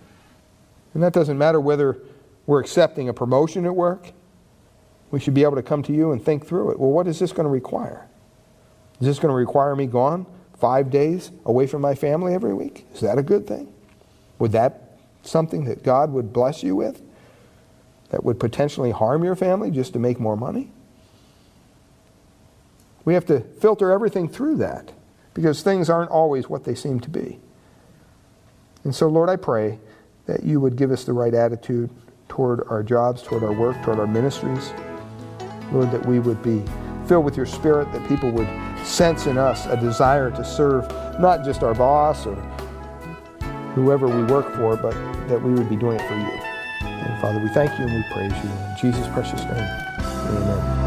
And 0.93 1.01
that 1.03 1.13
doesn't 1.13 1.37
matter 1.37 1.59
whether 1.59 1.97
we're 2.45 2.59
accepting 2.59 3.09
a 3.09 3.13
promotion 3.13 3.65
at 3.65 3.75
work. 3.75 4.11
We 5.11 5.19
should 5.19 5.33
be 5.33 5.43
able 5.43 5.55
to 5.55 5.63
come 5.63 5.83
to 5.83 5.93
you 5.93 6.11
and 6.11 6.23
think 6.23 6.45
through 6.45 6.71
it. 6.71 6.79
Well, 6.79 6.91
what 6.91 7.07
is 7.07 7.19
this 7.19 7.31
going 7.31 7.45
to 7.45 7.49
require? 7.51 8.07
Is 8.99 9.07
this 9.07 9.19
going 9.19 9.29
to 9.29 9.35
require 9.35 9.75
me 9.75 9.85
gone 9.85 10.25
five 10.57 10.89
days 10.89 11.31
away 11.45 11.67
from 11.67 11.81
my 11.81 11.95
family 11.95 12.33
every 12.33 12.53
week? 12.53 12.85
Is 12.93 13.01
that 13.01 13.17
a 13.17 13.23
good 13.23 13.47
thing? 13.47 13.71
Would 14.39 14.53
that 14.53 14.97
something 15.23 15.65
that 15.65 15.83
God 15.83 16.11
would 16.11 16.33
bless 16.33 16.63
you 16.63 16.75
with? 16.75 17.01
That 18.13 18.23
would 18.23 18.39
potentially 18.39 18.91
harm 18.91 19.23
your 19.23 19.35
family 19.35 19.71
just 19.71 19.91
to 19.91 19.97
make 19.97 20.19
more 20.19 20.37
money? 20.37 20.69
We 23.05 23.15
have 23.15 23.25
to 23.25 23.39
filter 23.39 23.91
everything 23.91 24.29
through 24.29 24.57
that 24.57 24.91
because 25.33 25.63
things 25.63 25.89
aren't 25.89 26.11
always 26.11 26.47
what 26.47 26.63
they 26.63 26.75
seem 26.75 26.99
to 26.99 27.09
be. 27.09 27.39
And 28.83 28.93
so, 28.93 29.07
Lord, 29.07 29.29
I 29.29 29.35
pray 29.35 29.79
that 30.27 30.43
you 30.43 30.59
would 30.59 30.75
give 30.75 30.91
us 30.91 31.05
the 31.05 31.13
right 31.13 31.33
attitude 31.33 31.89
toward 32.29 32.67
our 32.69 32.83
jobs, 32.83 33.23
toward 33.23 33.43
our 33.43 33.51
work, 33.51 33.81
toward 33.81 33.97
our 33.97 34.05
ministries. 34.05 34.71
Lord, 35.71 35.89
that 35.89 36.05
we 36.05 36.19
would 36.19 36.43
be 36.43 36.63
filled 37.07 37.25
with 37.25 37.35
your 37.35 37.47
spirit, 37.47 37.91
that 37.93 38.07
people 38.07 38.29
would 38.29 38.47
sense 38.85 39.25
in 39.25 39.39
us 39.39 39.65
a 39.65 39.75
desire 39.75 40.29
to 40.29 40.45
serve 40.45 40.87
not 41.19 41.43
just 41.43 41.63
our 41.63 41.73
boss 41.73 42.27
or 42.27 42.35
whoever 43.73 44.07
we 44.07 44.23
work 44.31 44.53
for, 44.55 44.77
but 44.77 44.93
that 45.27 45.41
we 45.41 45.51
would 45.53 45.67
be 45.67 45.75
doing 45.75 45.99
it 45.99 46.07
for 46.07 46.15
you. 46.15 46.42
And 47.05 47.21
Father, 47.21 47.39
we 47.39 47.49
thank 47.49 47.77
you 47.79 47.85
and 47.85 47.93
we 47.93 48.03
praise 48.11 48.31
you. 48.43 48.49
In 48.49 48.75
Jesus' 48.79 49.07
precious 49.13 49.43
name, 49.43 49.69
amen. 50.29 50.83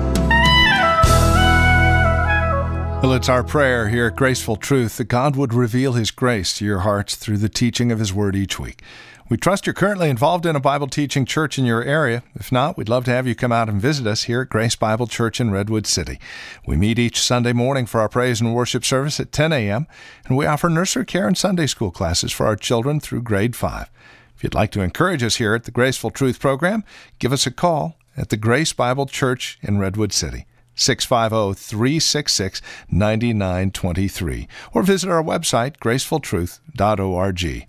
Well, 3.02 3.12
it's 3.12 3.29
our 3.29 3.44
prayer 3.44 3.88
here 3.88 4.07
at 4.07 4.16
Graceful 4.16 4.57
Truth 4.57 4.96
that 4.96 5.05
God 5.05 5.37
would 5.37 5.55
reveal 5.55 5.92
His 5.92 6.11
grace 6.11 6.55
to 6.55 6.64
your 6.64 6.81
hearts 6.81 7.14
through 7.14 7.37
the 7.37 7.48
teaching 7.48 7.92
of 7.92 7.98
His 7.98 8.12
Word 8.12 8.35
each 8.35 8.59
week. 8.59 8.83
We 9.29 9.37
trust 9.37 9.66
you're 9.66 9.74
currently 9.74 10.09
involved 10.09 10.46
in 10.46 10.55
a 10.55 10.61
Bible 10.61 10.87
teaching 10.87 11.24
church 11.24 11.59
in 11.59 11.64
your 11.64 11.83
area. 11.83 12.22
If 12.37 12.52
not, 12.52 12.76
we'd 12.76 12.88
love 12.88 13.05
to 13.07 13.11
have 13.11 13.26
you 13.26 13.35
come 13.35 13.50
out 13.50 13.68
and 13.68 13.81
visit 13.81 14.07
us 14.07 14.24
here 14.24 14.42
at 14.42 14.48
Grace 14.48 14.76
Bible 14.76 15.09
Church 15.09 15.40
in 15.40 15.50
Redwood 15.50 15.87
City. 15.87 16.20
We 16.64 16.76
meet 16.76 16.98
each 16.98 17.20
Sunday 17.20 17.52
morning 17.52 17.87
for 17.87 18.00
our 18.00 18.09
praise 18.09 18.40
and 18.40 18.55
worship 18.55 18.85
service 18.85 19.18
at 19.18 19.33
10 19.33 19.52
a.m., 19.52 19.88
and 20.26 20.37
we 20.37 20.46
offer 20.46 20.68
nursery 20.68 21.05
care 21.05 21.26
and 21.26 21.37
Sunday 21.37 21.66
school 21.66 21.90
classes 21.90 22.33
for 22.33 22.46
our 22.46 22.55
children 22.55 23.00
through 23.00 23.22
grade 23.22 23.57
5. 23.57 23.90
If 24.37 24.44
you'd 24.44 24.55
like 24.55 24.70
to 24.72 24.83
encourage 24.83 25.22
us 25.22 25.37
here 25.37 25.55
at 25.55 25.64
the 25.64 25.70
Graceful 25.70 26.11
Truth 26.11 26.40
program, 26.40 26.85
give 27.18 27.33
us 27.33 27.46
a 27.46 27.51
call 27.51 27.96
at 28.16 28.29
the 28.29 28.37
Grace 28.37 28.75
Bible 28.75 29.07
Church 29.07 29.59
in 29.62 29.79
Redwood 29.79 30.12
City. 30.12 30.46
650 30.75 31.59
366 31.59 32.61
9923, 32.90 34.49
or 34.75 34.83
visit 34.83 35.09
our 35.09 35.22
website, 35.22 35.79
gracefultruth.org. 35.79 37.66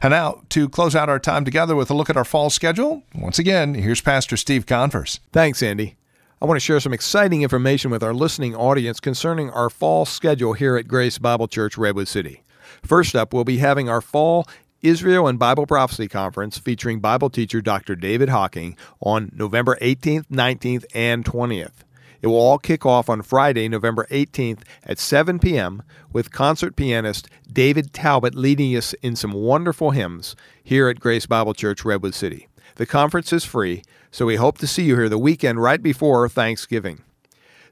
And 0.00 0.10
now, 0.12 0.42
to 0.50 0.68
close 0.68 0.94
out 0.94 1.08
our 1.08 1.18
time 1.18 1.44
together 1.44 1.74
with 1.74 1.90
a 1.90 1.94
look 1.94 2.08
at 2.08 2.16
our 2.16 2.24
fall 2.24 2.48
schedule, 2.48 3.02
once 3.12 3.40
again, 3.40 3.74
here's 3.74 4.00
Pastor 4.00 4.36
Steve 4.36 4.66
Converse. 4.66 5.18
Thanks, 5.32 5.64
Andy. 5.64 5.96
I 6.40 6.46
want 6.46 6.56
to 6.56 6.64
share 6.64 6.78
some 6.78 6.92
exciting 6.92 7.42
information 7.42 7.90
with 7.90 8.04
our 8.04 8.14
listening 8.14 8.54
audience 8.54 9.00
concerning 9.00 9.50
our 9.50 9.68
fall 9.68 10.04
schedule 10.04 10.52
here 10.52 10.76
at 10.76 10.86
Grace 10.86 11.18
Bible 11.18 11.48
Church, 11.48 11.76
Redwood 11.76 12.06
City. 12.06 12.44
First 12.84 13.16
up, 13.16 13.34
we'll 13.34 13.42
be 13.42 13.58
having 13.58 13.88
our 13.88 14.00
fall 14.00 14.46
Israel 14.82 15.26
and 15.26 15.40
Bible 15.40 15.66
Prophecy 15.66 16.06
Conference 16.06 16.56
featuring 16.56 17.00
Bible 17.00 17.30
teacher 17.30 17.60
Dr. 17.60 17.96
David 17.96 18.28
Hocking 18.28 18.76
on 19.00 19.32
November 19.34 19.76
18th, 19.80 20.28
19th, 20.28 20.84
and 20.94 21.24
20th. 21.24 21.82
It 22.22 22.28
will 22.28 22.36
all 22.36 22.58
kick 22.58 22.86
off 22.86 23.08
on 23.08 23.22
Friday, 23.22 23.68
November 23.68 24.06
18th 24.12 24.60
at 24.84 25.00
7 25.00 25.40
p.m. 25.40 25.82
with 26.12 26.30
concert 26.30 26.76
pianist 26.76 27.28
David 27.52 27.92
Talbot 27.92 28.36
leading 28.36 28.76
us 28.76 28.92
in 29.02 29.16
some 29.16 29.32
wonderful 29.32 29.90
hymns 29.90 30.36
here 30.62 30.88
at 30.88 31.00
Grace 31.00 31.26
Bible 31.26 31.54
Church, 31.54 31.84
Redwood 31.84 32.14
City. 32.14 32.46
The 32.76 32.86
conference 32.86 33.32
is 33.32 33.44
free, 33.44 33.82
so 34.12 34.26
we 34.26 34.36
hope 34.36 34.58
to 34.58 34.68
see 34.68 34.84
you 34.84 34.94
here 34.94 35.08
the 35.08 35.18
weekend 35.18 35.60
right 35.60 35.82
before 35.82 36.28
Thanksgiving. 36.28 37.02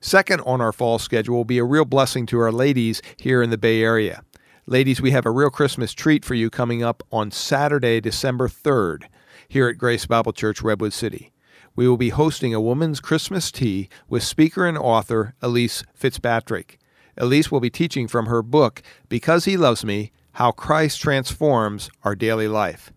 Second 0.00 0.40
on 0.40 0.60
our 0.60 0.72
fall 0.72 0.98
schedule 0.98 1.36
will 1.36 1.44
be 1.44 1.58
a 1.58 1.64
real 1.64 1.84
blessing 1.84 2.26
to 2.26 2.40
our 2.40 2.52
ladies 2.52 3.00
here 3.16 3.42
in 3.42 3.50
the 3.50 3.58
Bay 3.58 3.80
Area. 3.80 4.22
Ladies, 4.68 5.00
we 5.00 5.12
have 5.12 5.24
a 5.24 5.30
real 5.30 5.48
Christmas 5.48 5.92
treat 5.92 6.24
for 6.24 6.34
you 6.34 6.50
coming 6.50 6.82
up 6.82 7.04
on 7.12 7.30
Saturday, 7.30 8.00
December 8.00 8.48
3rd, 8.48 9.04
here 9.46 9.68
at 9.68 9.78
Grace 9.78 10.06
Bible 10.06 10.32
Church, 10.32 10.60
Redwood 10.60 10.92
City. 10.92 11.32
We 11.76 11.86
will 11.86 11.96
be 11.96 12.08
hosting 12.08 12.52
a 12.52 12.60
woman's 12.60 12.98
Christmas 12.98 13.52
tea 13.52 13.88
with 14.08 14.24
speaker 14.24 14.66
and 14.66 14.76
author 14.76 15.36
Elyse 15.40 15.84
Fitzpatrick. 15.94 16.80
Elyse 17.16 17.52
will 17.52 17.60
be 17.60 17.70
teaching 17.70 18.08
from 18.08 18.26
her 18.26 18.42
book, 18.42 18.82
Because 19.08 19.44
He 19.44 19.56
Loves 19.56 19.84
Me 19.84 20.10
How 20.32 20.50
Christ 20.50 21.00
Transforms 21.00 21.88
Our 22.02 22.16
Daily 22.16 22.48
Life. 22.48 22.92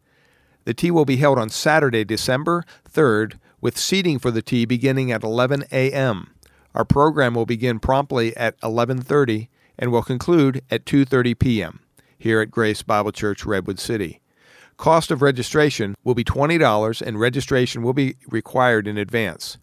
The 0.64 0.74
tea 0.74 0.90
will 0.90 1.06
be 1.06 1.18
held 1.18 1.38
on 1.38 1.50
Saturday, 1.50 2.04
December 2.04 2.64
3rd, 2.92 3.38
with 3.62 3.78
seating 3.78 4.18
for 4.18 4.32
the 4.32 4.42
tea 4.42 4.66
beginning 4.66 5.12
at 5.12 5.22
11 5.22 5.66
a.m. 5.72 6.34
Our 6.74 6.84
program 6.84 7.36
will 7.36 7.46
begin 7.46 7.80
promptly 7.80 8.36
at 8.36 8.60
11:30 8.62 9.50
and 9.80 9.92
will 9.92 10.04
conclude 10.04 10.62
at 10.70 10.86
2:30 10.86 11.40
p.m. 11.40 11.80
here 12.20 12.42
at 12.42 12.52
Grace 12.52 12.84
Bible 12.84 13.12
Church 13.12 13.46
Redwood 13.46 13.80
City. 13.80 14.22
Cost 14.78 15.10
of 15.10 15.22
registration 15.22 15.96
will 16.04 16.16
be 16.16 16.24
$20 16.24 17.02
and 17.02 17.20
registration 17.20 17.82
will 17.82 17.94
be 17.94 18.16
required 18.30 18.88
in 18.88 18.98
advance. 18.98 19.58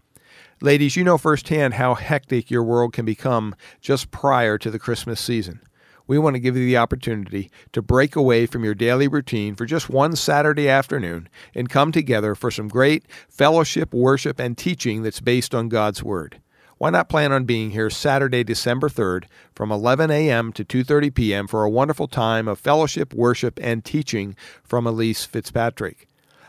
Ladies, 0.61 0.97
you 0.97 1.05
know 1.05 1.17
firsthand 1.17 1.75
how 1.75 1.95
hectic 1.95 2.51
your 2.51 2.63
world 2.63 2.93
can 2.93 3.05
become 3.05 3.55
just 3.81 4.11
prior 4.11 4.59
to 4.59 4.71
the 4.71 4.79
Christmas 4.79 5.21
season. 5.21 5.61
We 6.07 6.19
want 6.19 6.35
to 6.35 6.41
give 6.41 6.57
you 6.57 6.65
the 6.65 6.77
opportunity 6.77 7.51
to 7.73 7.83
break 7.83 8.15
away 8.15 8.47
from 8.47 8.63
your 8.63 8.75
daily 8.75 9.09
routine 9.09 9.55
for 9.55 9.67
just 9.67 9.91
one 9.91 10.17
Saturday 10.17 10.69
afternoon 10.69 11.29
and 11.55 11.69
come 11.69 11.93
together 11.93 12.35
for 12.35 12.51
some 12.51 12.69
great 12.69 13.05
fellowship, 13.29 13.93
worship, 13.93 14.39
and 14.39 14.57
teaching 14.57 15.03
that's 15.03 15.21
based 15.21 15.55
on 15.55 15.69
God's 15.69 16.03
Word. 16.03 16.41
Why 16.79 16.91
not 16.91 17.09
plan 17.09 17.33
on 17.33 17.45
being 17.45 17.71
here 17.71 17.89
Saturday, 17.89 18.45
December 18.45 18.89
3rd 18.89 19.25
from 19.55 19.73
11 19.73 20.11
a.m. 20.11 20.53
to 20.53 20.65
2:30 20.65 21.15
p.m. 21.15 21.47
for 21.47 21.65
a 21.65 21.71
wonderful 21.71 22.07
time 22.07 22.49
of 22.49 22.59
fellowship, 22.59 23.15
worship, 23.15 23.59
and 23.63 23.85
teaching 23.85 24.37
from 24.63 24.85
Elyse 24.85 25.27
Fitzpatrick. 25.27 26.07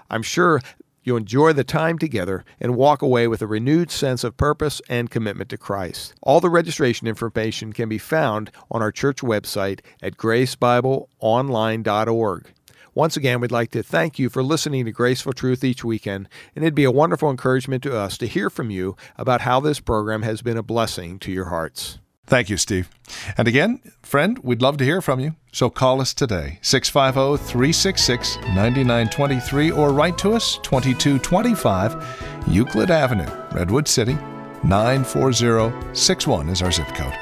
I'm 0.09 0.23
sure 0.23 0.61
You'll 1.07 1.15
enjoy 1.15 1.53
the 1.53 1.63
time 1.63 1.97
together 1.97 2.43
and 2.59 2.75
walk 2.75 3.01
away 3.01 3.29
with 3.29 3.41
a 3.41 3.47
renewed 3.47 3.89
sense 3.91 4.25
of 4.25 4.35
purpose 4.35 4.81
and 4.89 5.09
commitment 5.09 5.49
to 5.51 5.57
Christ. 5.57 6.13
All 6.21 6.41
the 6.41 6.49
registration 6.49 7.07
information 7.07 7.71
can 7.71 7.87
be 7.87 7.97
found 7.97 8.51
on 8.69 8.81
our 8.81 8.91
church 8.91 9.21
website 9.21 9.79
at 10.03 10.17
gracebibleonline.org. 10.17 12.53
Once 12.97 13.15
again, 13.15 13.39
we'd 13.39 13.51
like 13.51 13.69
to 13.69 13.83
thank 13.83 14.17
you 14.17 14.27
for 14.27 14.41
listening 14.41 14.83
to 14.83 14.91
Graceful 14.91 15.31
Truth 15.31 15.63
each 15.63 15.83
weekend, 15.83 16.27
and 16.55 16.65
it'd 16.65 16.73
be 16.73 16.83
a 16.83 16.89
wonderful 16.89 17.29
encouragement 17.29 17.83
to 17.83 17.95
us 17.95 18.17
to 18.17 18.25
hear 18.25 18.49
from 18.49 18.71
you 18.71 18.95
about 19.17 19.41
how 19.41 19.59
this 19.59 19.79
program 19.79 20.23
has 20.23 20.41
been 20.41 20.57
a 20.57 20.63
blessing 20.63 21.19
to 21.19 21.31
your 21.31 21.49
hearts. 21.49 21.99
Thank 22.25 22.49
you, 22.49 22.57
Steve. 22.57 22.89
And 23.37 23.47
again, 23.47 23.81
friend, 24.01 24.39
we'd 24.39 24.63
love 24.63 24.77
to 24.77 24.83
hear 24.83 25.03
from 25.03 25.19
you. 25.19 25.35
So 25.51 25.69
call 25.69 26.01
us 26.01 26.11
today, 26.11 26.57
650 26.63 27.45
366 27.45 28.37
9923, 28.37 29.69
or 29.69 29.91
write 29.93 30.17
to 30.17 30.33
us, 30.33 30.57
2225 30.63 32.47
Euclid 32.47 32.89
Avenue, 32.89 33.29
Redwood 33.51 33.87
City, 33.87 34.17
94061 34.63 36.49
is 36.49 36.63
our 36.63 36.71
zip 36.71 36.87
code. 36.95 37.13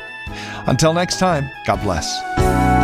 Until 0.67 0.93
next 0.93 1.19
time, 1.19 1.49
God 1.67 1.81
bless. 1.83 2.74